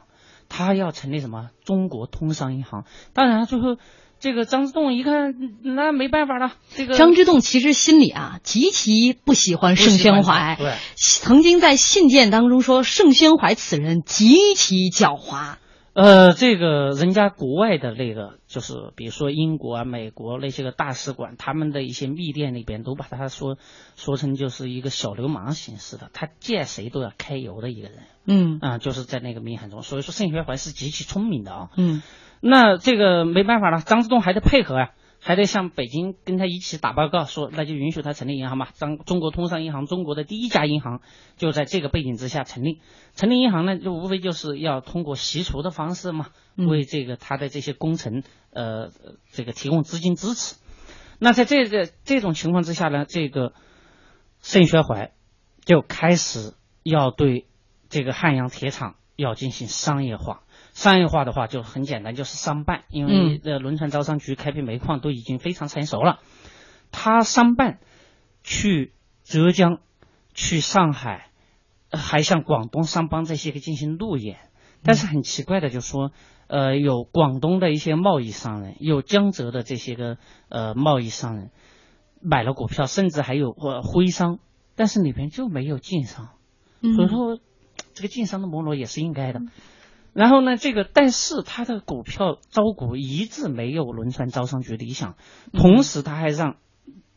[0.49, 2.85] 他要成立什么中国通商银行？
[3.13, 3.77] 当然，最后
[4.19, 6.53] 这个张之洞一看，嗯那没办法了。
[6.75, 15.57] 这个张之洞其实心里啊极其不喜欢盛宣怀，对，曾经在信件当中说盛宣怀此人极其狡猾。
[15.93, 23.57] 呃，这个人家国外的那个，就是比如说英国啊、美国那些个大使馆，他们的一些密电里边都把他说
[23.97, 29.81] 说成就是一个小流氓形式的，他见谁都要揩油的一个人嗯啊、就是在那个密函中。
[29.81, 31.69] 所以说，盛宣怀是极其聪明的啊。
[31.75, 32.01] 嗯
[32.39, 34.91] 那这个没办法了，张之洞还得配合呀、
[35.23, 38.69] 还得向北京跟他一起打报告，说那就允许他成立银行嘛。
[38.79, 41.01] 当中国通商银行，中国的第一家银行
[41.37, 42.81] 就在这个背景之下成立。
[43.13, 48.89] 成立银行呢，就无非就是要通过习俗的方式嘛，为这个他的这些工程呃
[49.31, 50.55] 这个提供资金支持。
[51.19, 53.53] 那在这个这种情况之下呢，这个
[54.41, 55.11] 盛宣怀
[55.63, 57.45] 就开始要对
[57.89, 60.41] 这个汉阳铁厂要进行商业化。
[60.73, 66.19] 商业化的话就很简单，就是商办，因为呃轮船招商局开辟煤矿都已经非常成熟了，
[66.91, 67.79] 他商办
[68.43, 69.79] 去浙江、
[70.33, 71.29] 去上海，
[71.91, 74.37] 还向广东商帮这些个进行路演。
[74.83, 76.11] 但是很奇怪的，就说
[76.47, 80.17] 呃有广东的一些贸易商人，有江浙的这些个
[80.49, 81.51] 呃贸易商人
[82.19, 84.39] 买了股票，甚至还有呃徽商，
[84.75, 86.29] 但是里边就没有晋商，
[86.81, 87.37] 所以说
[87.93, 89.41] 这个晋商的没落也是应该的。
[90.13, 95.15] 然后呢，这个但是他的股票招股一直没有轮船招商局理想，
[95.53, 96.57] 同时他还让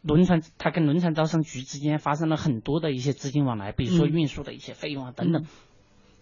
[0.00, 5.44] 轮船他跟轮船招商局之间发生了很多的一些资金往来，比如说运输的一些费用啊等等。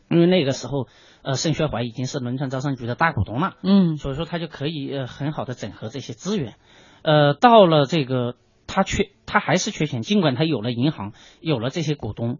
[0.09, 0.89] 因为那个时候，
[1.23, 6.57] 呃，盛宣怀已经是轮船招商局的大股东了，嗯，所以说他就可以呃很好的整合这些资源。
[7.03, 12.39] 呃，到了这个他缺他还是缺钱，尽管他有了银行，有了这些股东。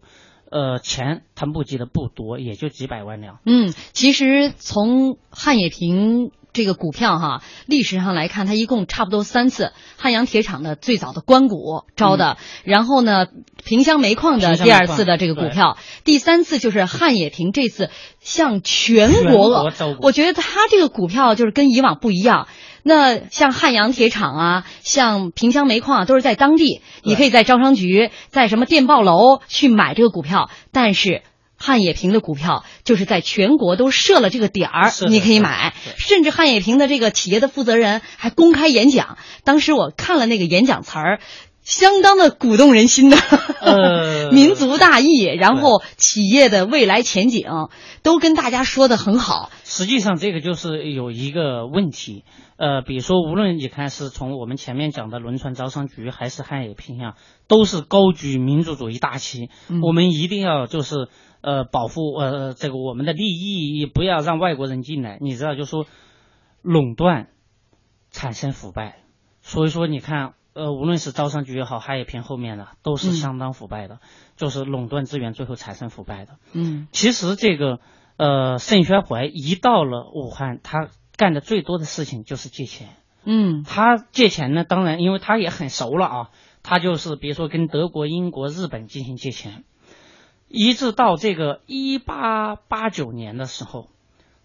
[0.53, 3.39] 呃，钱他募集的不多，也就几百万两。
[3.43, 13.25] 嗯，其实从汉冶萍这个股票哈历史上来看，它一共差不多三次：汉阳铁厂的最早的关股招的，然后呢，
[13.65, 17.89] 萍乡煤矿的第二次的这个股票，第三次就是汉冶萍这次
[18.19, 22.47] 向全国，我觉得它这个股票就是跟以往不一样。
[22.85, 30.49] 那像汉阳铁厂啊，像萍乡煤矿啊，都是在当地，你可以在招商局、在什么电报楼去买这个股票。
[30.73, 31.21] 但是
[31.63, 35.73] 汉冶萍的股票就是在全国都设了这个点儿，你可以买。
[35.97, 41.19] 甚至汉冶萍的这个企业的负责人还公开演讲，当时我看了那个演讲词儿。
[41.65, 43.15] 相当的鼓动人心的，
[44.33, 47.45] 民族大义，然后企业的未来前景
[48.01, 49.49] 都跟大家说的很好。
[49.63, 52.25] 实际上，这个就是有一个问题，
[52.57, 57.13] 呃，比如说，无论你看是从我们前面讲的轮船招商局，还是汉冶萍啊，
[57.47, 59.47] 都是高举民族主义大旗。
[59.81, 61.07] 我们一定要就是
[61.43, 65.19] 呃保护呃这个我们的利益，不要让外国人进来。
[65.21, 65.85] 你知道，就说
[66.63, 67.27] 垄断
[68.09, 69.03] 产生腐败，
[69.43, 70.33] 所以说你看。
[70.55, 73.97] 呃，无论是招商局也好，汉冶萍后面的都是相当腐败的，
[74.35, 76.37] 就是垄断资源，最后产生腐败的。
[76.51, 77.79] 嗯，其实这个
[78.17, 82.89] 呃，盛宣怀一到了武汉，他干的最多的事情就是借钱。
[83.23, 86.29] 嗯，他借钱呢，当然因为他也很熟了啊，
[86.61, 89.63] 他就是比如说跟德国、英国、日本进行借钱，
[90.55, 93.89] 一直到这个一八八九年的时候，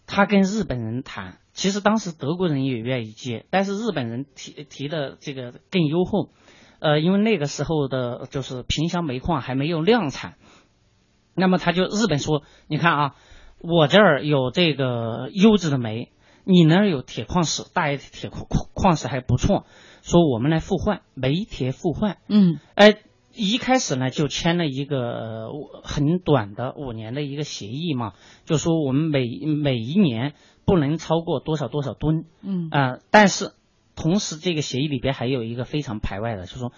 [0.06, 1.36] 他跟日本人谈。
[1.52, 6.30] 其实当时德国人也愿意接，但是日本人提提的这个更优厚，
[6.78, 10.36] 呃，因为那个时候的就是萍乡煤矿还没有量产，
[11.34, 13.14] 那么他就日本说，你看啊，
[13.60, 16.10] 我这儿有这个优质的煤，
[16.44, 19.66] 你那儿有铁矿石，大冶铁矿矿石还不错，
[20.00, 23.02] 说我们来互换煤铁互换，嗯，哎。
[23.38, 25.48] 一开始呢，就签了一个
[25.84, 29.28] 很短的五年的一个协议嘛，就说我们每
[29.62, 32.68] 每一年不能超过多少多少吨，嗯。
[32.72, 33.52] 啊，但是
[33.94, 36.72] 同时这个协议里边还有一个非常排外的，就说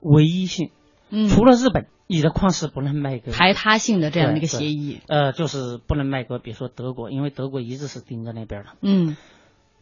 [0.00, 0.72] 唯一性，
[1.10, 9.16] 嗯，除了日本，你的矿石不能卖给排他性的这样的一个协议，呃，就是不能卖给比如说德国，因为德国一直是盯着那边的，嗯，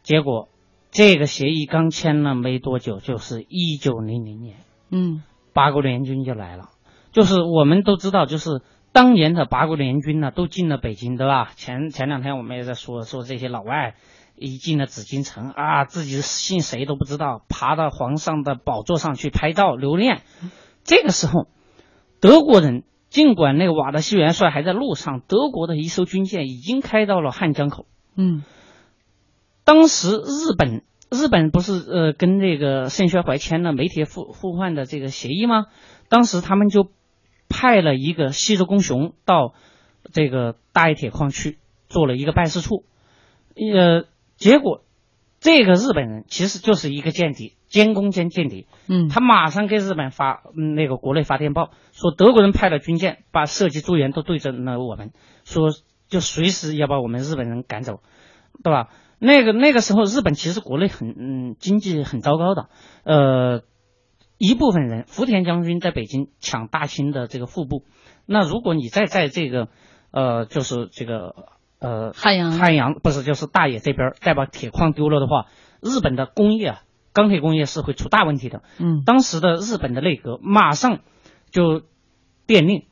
[0.03, 0.51] 结果
[0.91, 4.59] 这个协议刚签了没多久，就是一九零零年，
[4.91, 5.23] 嗯。
[5.57, 6.69] 八国联军就来了，
[7.13, 8.61] 就是我们都知道，就是
[8.93, 11.53] 当年的八国联军呢，都进了北京，对吧？
[11.57, 13.95] 前前两天我们也在说说这些老外
[14.35, 20.21] 一进了紫禁城啊，自己姓谁都不知道，爬到皇上的宝座上去拍照留念。
[20.85, 21.49] 这个时候，
[22.21, 27.87] 德国人尽管那个瓦德西元帅还在路上，德国的一艘军舰已经开到了汉江口。
[28.15, 28.45] 嗯，
[29.65, 30.83] 当时日本。
[31.11, 35.67] 日本不是呃跟那个盛宣怀签了媒体互互换的这个协议吗？
[36.09, 36.91] 当时他们就
[37.49, 39.55] 派了一个西周公雄到
[40.13, 42.85] 这个大冶铁矿区做了一个办事处，
[43.55, 44.05] 呃，
[44.37, 44.83] 结果
[45.41, 48.67] 这个日本人其实就是一个间谍，监工兼间谍。
[48.89, 50.43] 嗯，他马上给日本发
[50.75, 55.13] 那个国内发电报，说德国人派了军舰，把射击诸元都对准了我们，
[55.45, 55.71] 说
[56.09, 58.01] 就随时要把我们日本人赶走，
[58.63, 58.89] 对吧？
[59.19, 62.69] 那个那个时候，日本其实国内很嗯经济很糟糕的，
[63.05, 63.63] 呃，
[64.39, 67.85] 一部分人福田将军在北京抢大清的这个腹部，
[68.27, 69.69] 那如果你再在这个
[70.11, 71.35] 呃就是这个
[71.79, 72.53] 呃汉阳。
[72.53, 75.47] 汉阳不是就是大冶这边再把铁矿丢了的话，
[75.81, 78.63] 日本的工业啊钢铁工业是会出大问题的。
[78.79, 79.03] 嗯。
[79.07, 81.01] 当时的日本的内阁马上
[81.51, 81.83] 就
[82.47, 82.85] 电令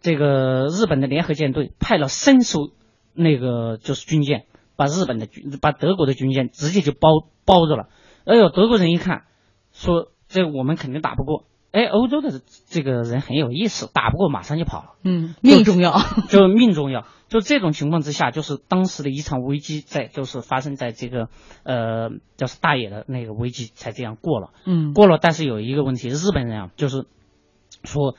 [0.00, 2.72] 这个日本的联合舰队派了三艘
[3.14, 4.46] 那个就是军舰，
[4.78, 7.88] 把日本的军把德国的军舰直接就包包着了。
[8.24, 9.24] 哎呦，德国人一看，
[9.72, 11.46] 说这我们肯定打不过。
[11.72, 14.90] 哎，欧洲的这个人很有意思，打不过马上就跑了。
[15.04, 16.00] 嗯，命重要。
[16.28, 17.04] 就命重要。
[17.28, 21.28] 就这种情况之下，就是当时的一场危机在，就是发生在这个
[21.64, 22.08] 呃，
[22.38, 24.50] 就是大野的那个危机才这样过了。
[24.64, 27.06] 嗯过了，但是有一个问题，日本人啊，就是
[27.84, 28.16] 说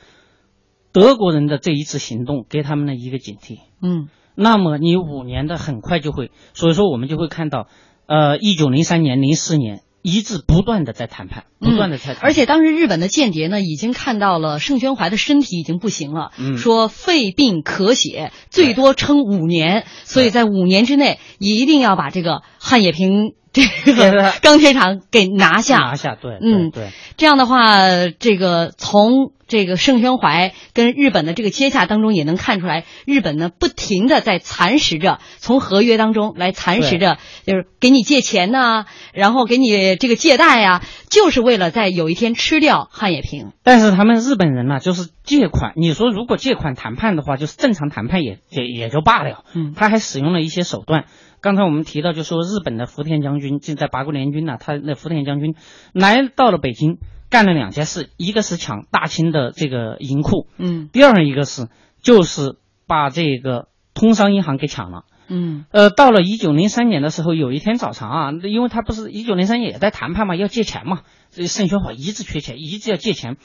[0.91, 3.61] 德国人的这一次行动给他们的一个警惕。
[3.81, 4.09] 嗯
[4.41, 7.67] 那么你五年的很快就会，所以说我们就会看到，
[8.05, 16.57] 呃，一九零三年、零四年一直不断的在谈判，不断的在谈判、而且当时日本的间谍呢，已经看到了盛宣怀的身体已经不行了，嗯。
[16.57, 25.79] 说肺病咳血，最多撑五年，所以在五年之内一定要把这个汉冶平这个钢铁厂给拿下。
[25.79, 26.89] 拿下，对，嗯对对。
[27.17, 27.77] 这样的话，
[28.19, 43.51] 这个从这个盛宣怀跟日本的这个接洽当中，也能看出来，日本呢不停的在蚕食着，从合约当中来蚕食着，就是给你借钱呐、然后给你这个借贷呀、就是为了在有一天吃掉汉冶萍。
[43.63, 45.73] 但是他们日本人呢，就是借款。
[45.75, 49.43] 你说如果借款谈判的话，就是正常谈判也也也就罢了。
[49.55, 51.05] 嗯他还使用了一些手段。
[51.41, 55.55] 刚才我们提到，就说日本的福田将军就在八国联军呢、他那福田将军
[55.93, 56.97] 来到了北京，
[57.29, 61.69] 干了两件事，一个是抢大清的这个银库，嗯第二一个是
[62.01, 65.05] 就是把这个通商银行给抢了。
[65.31, 73.37] 嗯呃，到了一九零三年的时候，有一天早上啊，因为他不是一九零三年也在谈判嘛，要借钱嘛，这盛宣怀一直缺钱，一直要借钱。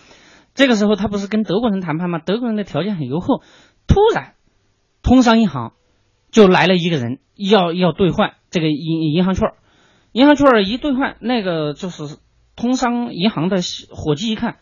[0.54, 2.18] 这个时候他不是跟德国人谈判嘛？
[2.18, 3.42] 德国人的条件很优厚，
[3.86, 4.32] 突然，
[5.02, 5.74] 通商银行
[6.34, 9.54] 就来了一个人，要要兑换这个银银行券儿，
[10.10, 12.18] 银行券儿一兑换，那个就是
[12.56, 13.58] 通商银行的
[13.90, 14.56] 伙计一看，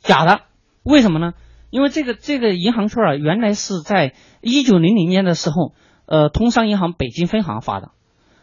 [0.00, 0.42] 假的，
[0.82, 1.32] 为什么呢？
[1.70, 4.12] 因为这个这个银行券儿啊，原来是在
[4.42, 5.72] 一九零零年的时候，
[6.04, 7.92] 呃，通商银行北京分行发的，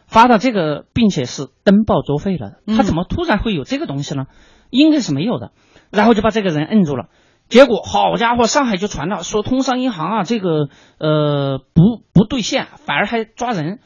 [0.08, 2.74] 发的这个，并且是登报作废了的。
[2.76, 4.26] 他嗯怎么突然会有这个东西呢？
[4.70, 5.52] 应该是没有的。
[5.92, 7.10] 然后就把这个人摁住了。
[7.52, 13.78] 结果好家伙，上海就传了说通商银行啊，这个呃不不兑现，反而还抓人，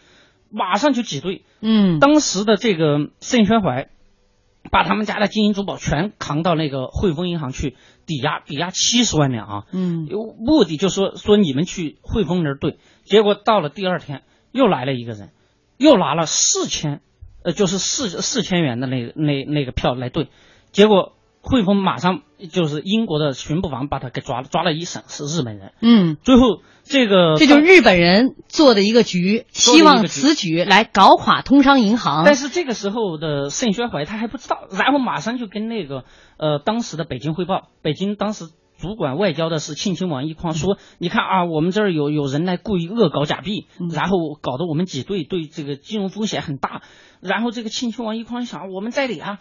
[0.50, 1.42] 马上就挤兑。
[1.60, 3.88] 嗯当时的这个盛宣怀，
[4.70, 9.64] 把他们家的金银珠宝全扛到那个汇丰银行去抵押，抵押七十万两啊。
[9.72, 15.30] 嗯有目的就说说你们去汇丰那儿兑，结果到了第二天又来了一个人，
[15.76, 17.00] 又拿了四千，
[17.42, 20.28] 呃，就是四四千元的那那那个票来兑，
[20.70, 21.15] 结果
[21.48, 32.24] 汇丰马上就是英国的巡捕房把他给抓了，抓了一审是日本人，嗯，最后这个这就是日本人做的一个局，希望此举来搞垮通商银行。
[32.24, 36.04] 但是这个时候的盛宣怀他还不知道，然后马上就跟那个
[36.36, 38.46] 呃当时的北京汇报，北京当时
[38.86, 46.82] 主管外交的是庆亲王奕匡说，你看啊，我们这儿有有人来故意恶搞假币，然后搞得我们挤兑，对这个金融风险很大。
[47.20, 49.40] 然后这个庆亲王奕匡想，我们在理啊，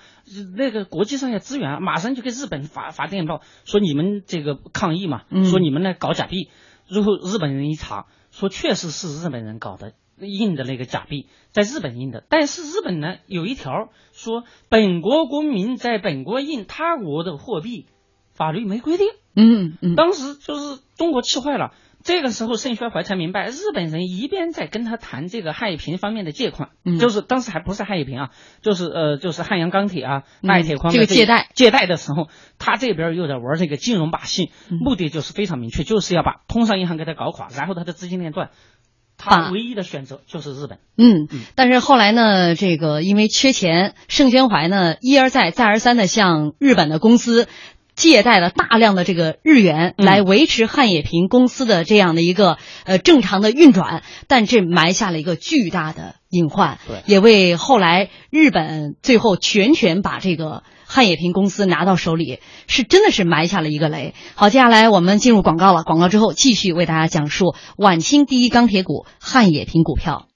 [0.57, 6.49] 那个国际上也支援啊，马上就给日本发发电报说你们这个抗议嘛，嗯说你们来搞假币。
[6.87, 9.93] 然后日本人一查，说确实是日本人搞的。
[10.17, 17.87] 印的那个假币在日本印的，但是日本呢有一条说，本国公民在本国印他国的货币，
[18.31, 19.07] 法律没规定。
[19.36, 21.71] 嗯嗯当时就是中国气坏了。
[22.03, 28.29] 这个时候，盛宣怀才明白，日本人一边在跟他谈这个汉冶平方面的借款，嗯就是当时还不是汉冶平啊，
[28.61, 32.27] 就是呃，就是汉阳钢铁啊、嗯大冶铁矿的这个借贷借贷的时候，
[32.59, 38.51] 他这边又在玩这个金融把戏，嗯目的就是非常明确，就是要把通商银行给他搞垮，然后他的资金链断。
[39.17, 40.77] 他唯一的选择就是日本。
[40.97, 47.47] 嗯，但是后来呢，这个因为缺钱，盛宣怀呢一而再再而三的向日本的公司
[47.95, 60.63] 借贷了大量的这个日元，嗯来维持汉冶平公司的这样的一个呃正常的运转，但这埋下了一个巨大的隐患，也为后来日本最后全权把这个。
[60.87, 64.13] 汉冶平公司拿到手里，是真的是埋下了一个雷。
[64.35, 65.83] 好，接下来我们进入广告了。
[65.83, 70.27] 广告之后，继续为大家讲述晚清第一钢铁股汉冶平股票。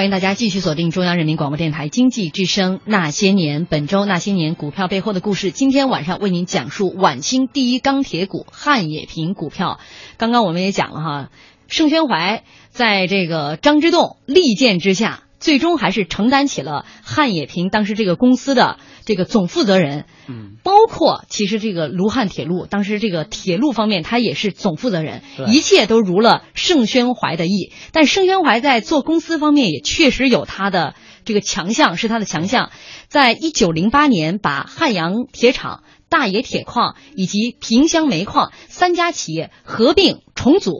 [0.00, 5.50] 欢迎大家继续锁定中央人民广播电台经济之声《那些年》，本周《那些年》股票背后的故事。
[5.50, 9.78] 今天晚上为您讲述晚清第一钢铁股汉冶萍股票。
[10.16, 11.30] 刚刚我们也讲了哈，
[11.68, 20.04] 盛宣怀在这个张之洞力荐之下，最终还是承担起了汉冶平当时这个公司的这个总负责人。
[20.28, 27.72] 嗯，包括其实这个卢汉铁路，当时这个铁路方面他也是总负责人，一切都如了盛宣怀的意。
[27.90, 32.70] 但盛宣怀在做公司方面也确实有他的这个强项，是他的强项。
[33.08, 40.72] 在一九零八年，把汉阳铁厂、大冶铁矿以及萍乡煤矿三家企业合并重组。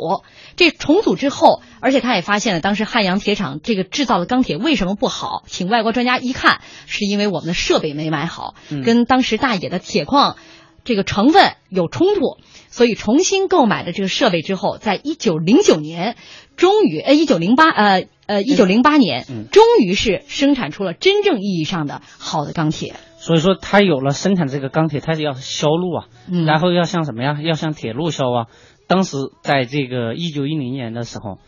[0.60, 10.36] 这重组之后，而且他也发现了当时汉阳铁厂这个制造的钢铁为什么不好，请外国专家一看，是因为我们的设备没买好，嗯跟当时大冶的铁矿
[10.84, 12.36] 这个成分有冲突，
[12.68, 16.16] 所以重新购买的这个设备之后，在一九零九年，
[16.56, 22.96] 终于呃一九零八呃呃一九零八年，嗯终于是生产出了真正意义上的好的钢铁。
[23.18, 27.38] 所以说它有了生产这个钢铁，它是要销路啊，嗯然后要向什么呀？
[27.42, 28.46] 要向铁路销啊。
[28.90, 31.38] 当时在这个一九一零年的时候，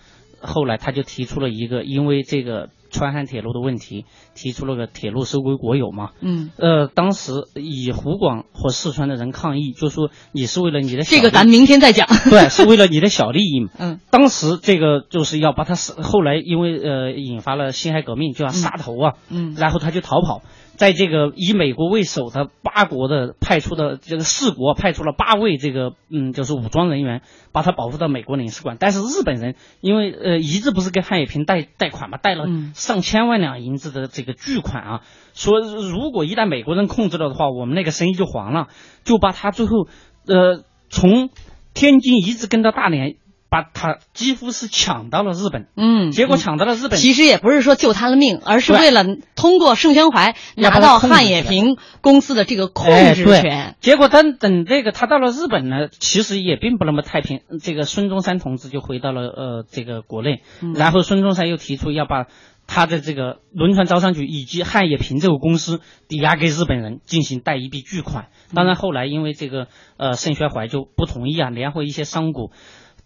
[0.41, 4.05] 后来他就提出了一个，因为这个川汉铁路的问题，
[4.37, 6.11] 提出了个铁路收归国有嘛。
[6.21, 12.07] 嗯，呃，当时以湖广和四川的人抗议，就说你是为了你的小这个咱明天再讲。
[12.31, 13.71] 对，是为了你的小利益嘛。
[13.81, 19.15] 嗯，当时这个就是要把他杀，后来因为呃引发了辛亥革命，就要杀头啊。
[19.31, 20.43] 嗯然后他就逃跑，
[20.77, 28.77] 在这个以美国为首的八国的派出的这个四国派出了八位这个嗯就是武装人员，把他保护到美国领事馆。
[28.81, 35.01] 但是日本人因为呃一直不是跟汉冶平贷贷款嘛，贷了嗯上千万两银子的这个巨款啊，
[35.35, 38.69] 说如果一旦美国人控制了的话，我们那个生意就黄了，
[39.05, 39.87] 就把他最后
[40.27, 41.31] 呃从
[41.75, 43.17] 天津一直跟到大连。
[43.53, 49.05] 把他几乎是抢到了日本，嗯，结果抢到了日本，其实也不是说救他的命，而是为了
[49.37, 53.77] 通过盛宣怀拿到汉冶平公司的这个控制权。
[53.83, 57.41] 结果等等这个他到了日本呢，其实也并不那么太平。
[57.61, 62.29] 这个孙中山同志就回到了呃这个国内，嗯然后孙中山又提出要把
[62.67, 68.29] 他的这个轮船招商局以及汉冶平这个公司抵押给日本人，进行贷一笔巨款。
[68.55, 69.67] 当然后来因为这个
[69.99, 72.51] 呃盛宣怀就不同意啊，联合一些商贾，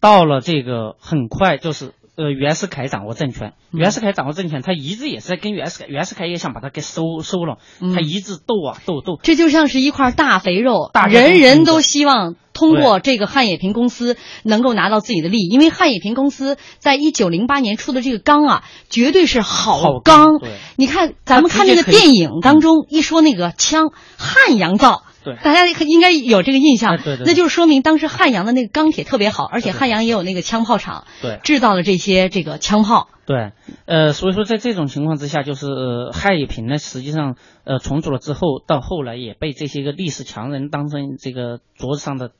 [0.07, 1.93] 到了这个很快就是。
[2.19, 20.41] 呃，袁世凯掌握政权，嗯袁世凯掌握政权，他一直也是在跟袁世凯，袁世凯也想把他给收收了，嗯他一直斗啊斗斗，这就像是一块大肥肉，大人人都希望通过这个汉冶平公司能够拿到自己的利益，因为汉冶平公司在一九零八年出的这个钢啊，绝对是好好钢。
[20.77, 25.03] 你看咱们看那个电影当中一说那个枪汉阳造。
[25.27, 25.37] 对。
[25.43, 27.27] 大家应该有这个印象，哎对对对。
[27.27, 31.41] 那就是说明当时汉阳的那个钢铁特别好，而且汉阳也有那个枪炮厂，对。
[31.43, 33.09] 制造了这些这个枪炮。
[33.27, 33.51] 对，
[33.87, 42.31] 呃，所以说在这种情况之下，就是、呃、汉冶萍呢，实际上呃重组了之后，到后来也被这些个历史强人当成这个桌子上的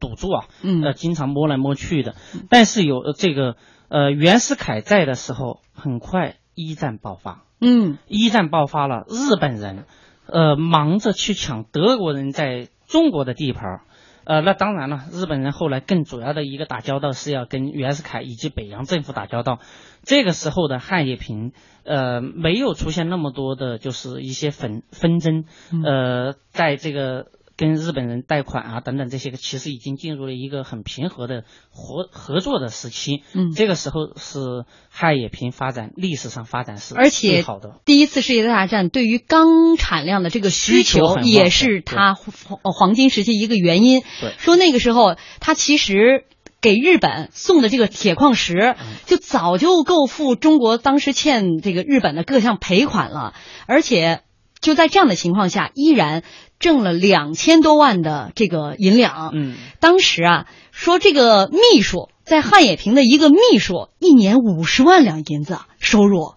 [0.00, 0.82] 赌注啊，嗯。
[0.82, 2.16] 呃，经常摸来摸去的。
[2.50, 3.54] 但是有呃这个
[3.88, 7.98] 呃袁世凯在的时候，很快一战爆发，嗯。
[8.08, 9.84] 一战爆发了，日本人
[10.26, 13.80] 呃忙着去抢德国人在中国的地盘儿。
[14.26, 19.58] 呃，那当然了，日本人后来更主要的一个打交道是要跟袁世凯以及北洋政府打交道。
[20.02, 21.52] 这个时候的汉冶平，
[21.84, 25.44] 呃，没有出现那么多的，就是一些纷纷争，
[25.84, 27.26] 呃，在这个
[27.56, 33.22] 跟日本人贷款啊等等这些个，其实已经进入了一个很平和的合合作的时期。
[33.32, 37.80] 嗯这个时候是汉冶平发展历史上发展是而且最好的。
[37.84, 44.02] 第一次世界大战对于钢产量的这个需求，也是它黄黄金时期一个原因。
[44.20, 46.24] 对说那个时候它其实。
[46.60, 53.34] 给日本送的这个铁矿石，嗯就早就够付中国当时欠这个日本的各项赔款了，
[53.66, 54.22] 而且
[54.64, 56.22] 就在这样的情况下，依然
[56.58, 59.30] 挣了两千多万的这个银两。
[59.34, 66.32] 嗯，当时啊，说这个秘书在汉冶萍的一个秘书，一年五十万两银子收入，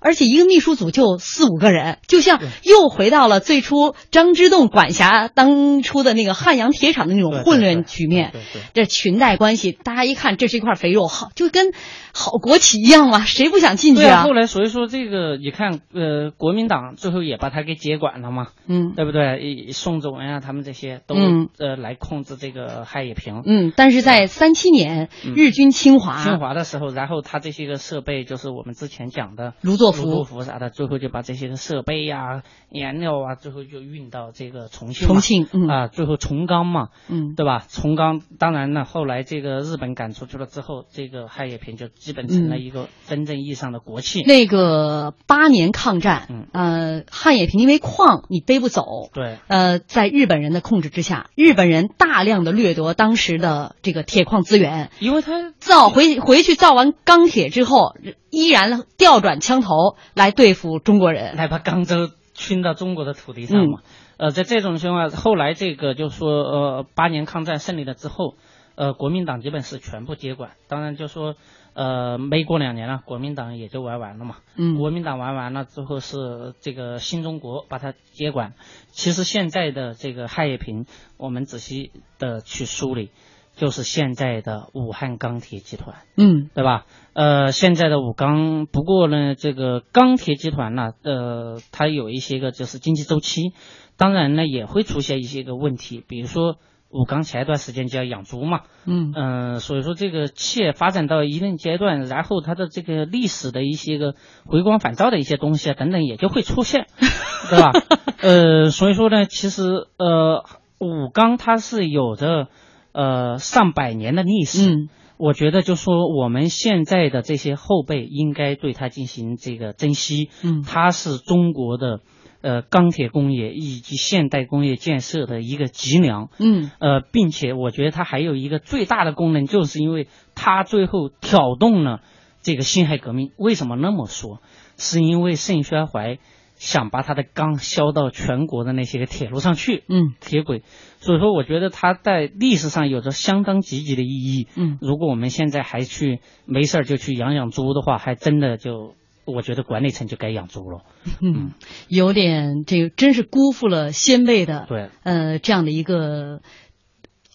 [0.00, 8.30] 而且一个秘书组就四五个人，就像又回到了最初张之洞管辖当初的那个汉阳铁厂的那种混乱局面。
[8.32, 8.62] 对对。
[8.74, 11.72] 这裙带关系，大家一看这是一块肥肉，好就跟
[12.12, 14.32] 好国企一样嘛，谁不想进去对啊，啊后？
[14.32, 19.40] 来所以说这个你看，呃，国民党最后也把他给接管了嘛，嗯对不对？
[19.40, 23.42] 以宋子文啊，他们这些都、嗯呃来控制这个汉冶萍。
[23.44, 35.14] 嗯，但是在三七年，嗯日军侵华，侵华的时候，然后他这些个设备就是我们之前讲的卢作卢作孚、孚啥的，最后就把这些个设备呀、颜料啊，最后就运到这个重庆嘛。
[35.14, 37.64] 重庆，嗯啊，最后重钢嘛，嗯，对吧？
[37.68, 44.22] 重钢，当然呢，后来这个日本赶出去了之后，这个汉冶萍就基本成了一个真正意义上的国企。
[44.22, 57.94] 嗯那个八年抗战，嗯呃，汉冶萍因为矿你背不走，对，呃，在日本人的控制之下，日本人大量的掠夺当时的这个铁矿资源，因为他造回回去造完钢铁之后，
[58.30, 59.74] 依然调转枪头，
[60.14, 61.36] 来对付中国人。
[61.36, 63.80] 来把赣州侵到中国的土地上嘛。
[64.18, 68.34] 呃，在这种情况，后来这个就说呃八年抗战胜利了之后，
[68.74, 71.34] 呃国民党基本是全部接管，当然就说
[71.74, 74.36] 呃没过两年了，国民党也就玩完了嘛。
[74.56, 78.54] 嗯国民党玩完了之后是这个新中国把它接管。
[78.88, 80.86] 其实现在的这个汉冶萍，
[81.18, 83.10] 我们仔细的去梳理，
[83.56, 85.96] 就是现在的武汉钢铁集团。
[86.16, 86.86] 嗯对吧？
[87.14, 93.52] 呃，现在的武钢，不过呢，这个钢铁集团呢，呃，它有一些个就是经济周期，
[93.96, 96.56] 当然呢也会出现一些个问题，比如说
[96.90, 106.86] 武钢前一段时间就要养猪嘛，嗯嗯、所以说这个企业发展到一定阶段，然后它的这个历史的一些个回光返照的一些东西啊等等也就会出现，
[107.50, 107.72] 对吧？
[108.20, 109.62] 呃，所以说呢，其实
[109.98, 110.44] 呃，
[110.78, 112.48] 武钢它是有着
[112.96, 114.88] 呃上百年的历史，嗯
[115.18, 122.00] 我觉得就说我们现在的这些后辈应该对它进行这个珍惜，嗯它是中国的
[122.42, 132.02] 呃钢铁工业以及现代工业建设的一个脊梁，嗯呃，并且我觉得它还有一个最大的功能，就是因为它最后挑动了
[132.42, 133.30] 这个辛亥革命。
[133.38, 134.40] 为什么那么说？
[134.76, 136.18] 是因为盛宣怀
[136.56, 140.62] 想把他的钢销到全国的那些个铁路上去，嗯铁轨。
[141.00, 144.48] 所以说，我觉得它在历史上有着相当积极的意义。
[144.56, 148.94] 嗯如果我们现在还去没事儿就去养养猪的话，还真的就
[149.24, 150.80] 我觉得管理层就该养猪了。
[151.22, 151.52] 嗯，
[151.88, 156.40] 有点这个真是辜负了先辈的对，呃这样的一个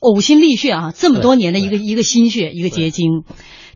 [0.01, 3.23] 呕心沥血啊，这么多年的一个一个心血一个结晶。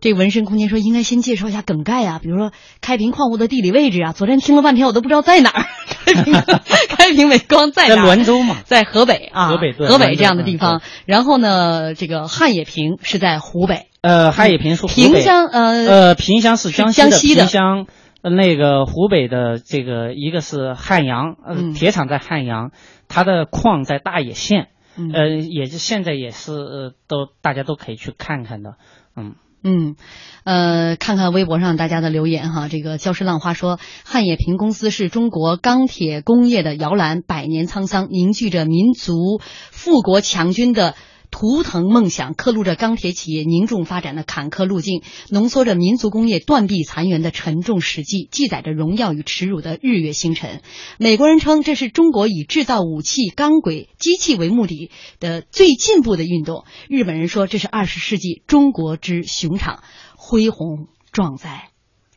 [0.06, 4.12] 这个纹身空间说应该先介绍一下梗概啊，比如说开平矿物的地理位置啊。
[4.12, 5.66] 昨天听了半天，我都不知道在哪儿。
[6.06, 6.32] 开平
[6.96, 8.16] 开平美光在在哪儿？
[8.16, 8.58] 滦州嘛。
[8.66, 10.82] 在河北啊，河北对河北这样的地嗯方。
[11.08, 17.88] 然后呢，这个汉冶萍是在湖北，呃，汉冶萍是湖北萍乡呃呃，萍乡是江西的萍乡，
[18.22, 22.70] 呃那个湖北的这个一个是汉阳，呃，嗯铁厂在汉阳，
[23.08, 24.68] 它的矿在大冶县，
[25.00, 28.76] 嗯呃，也是现在也是呃都大家都可以去看看的，
[29.18, 29.34] 嗯。
[29.68, 29.96] 嗯，
[30.44, 32.68] 呃，看看微博上大家的留言哈。
[32.70, 39.42] 这个礁石浪花说，汉冶萍公司是中国钢铁工业的摇篮，百年沧桑，凝聚着民族
[39.72, 40.94] 富国强军的。
[41.36, 50.62] 图腾梦想，刻录着钢铁企业凝重发展的坎坷路径，浓缩着民族工业断壁残垣的沉重史记，记载着荣耀与耻辱的日月星辰。
[50.98, 56.64] 美国人称这是中国以制造武器、钢轨、机器为目的的最进步的运动。
[56.88, 59.84] 日本人说这是二十世纪中国之雄场，
[60.16, 61.68] 恢宏壮哉。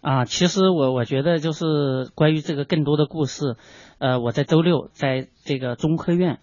[0.00, 1.64] 啊，其实我我觉得就是
[2.14, 3.56] 关于这个更多的故事，
[3.98, 6.38] 呃，我在周六在这个中科院，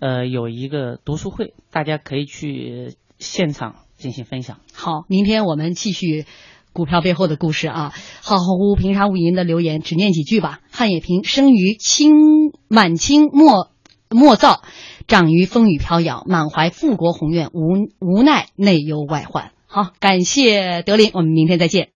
[0.00, 4.60] 呃，有一个读书会，大家可以去现场进行分享。
[4.72, 6.24] 好，明天我们继续
[6.72, 7.92] 股票背后的故事啊。
[8.22, 10.60] 浩浩乎平沙无垠的留言，只念几句吧。
[10.70, 12.12] 汉冶萍生于清
[12.68, 13.70] 满清末
[14.10, 14.62] 末造，
[15.06, 19.52] 长于风雨飘摇，满怀富国宏愿，无无奈内忧外患。
[19.66, 21.86] 好，感谢德林，我们明天再见。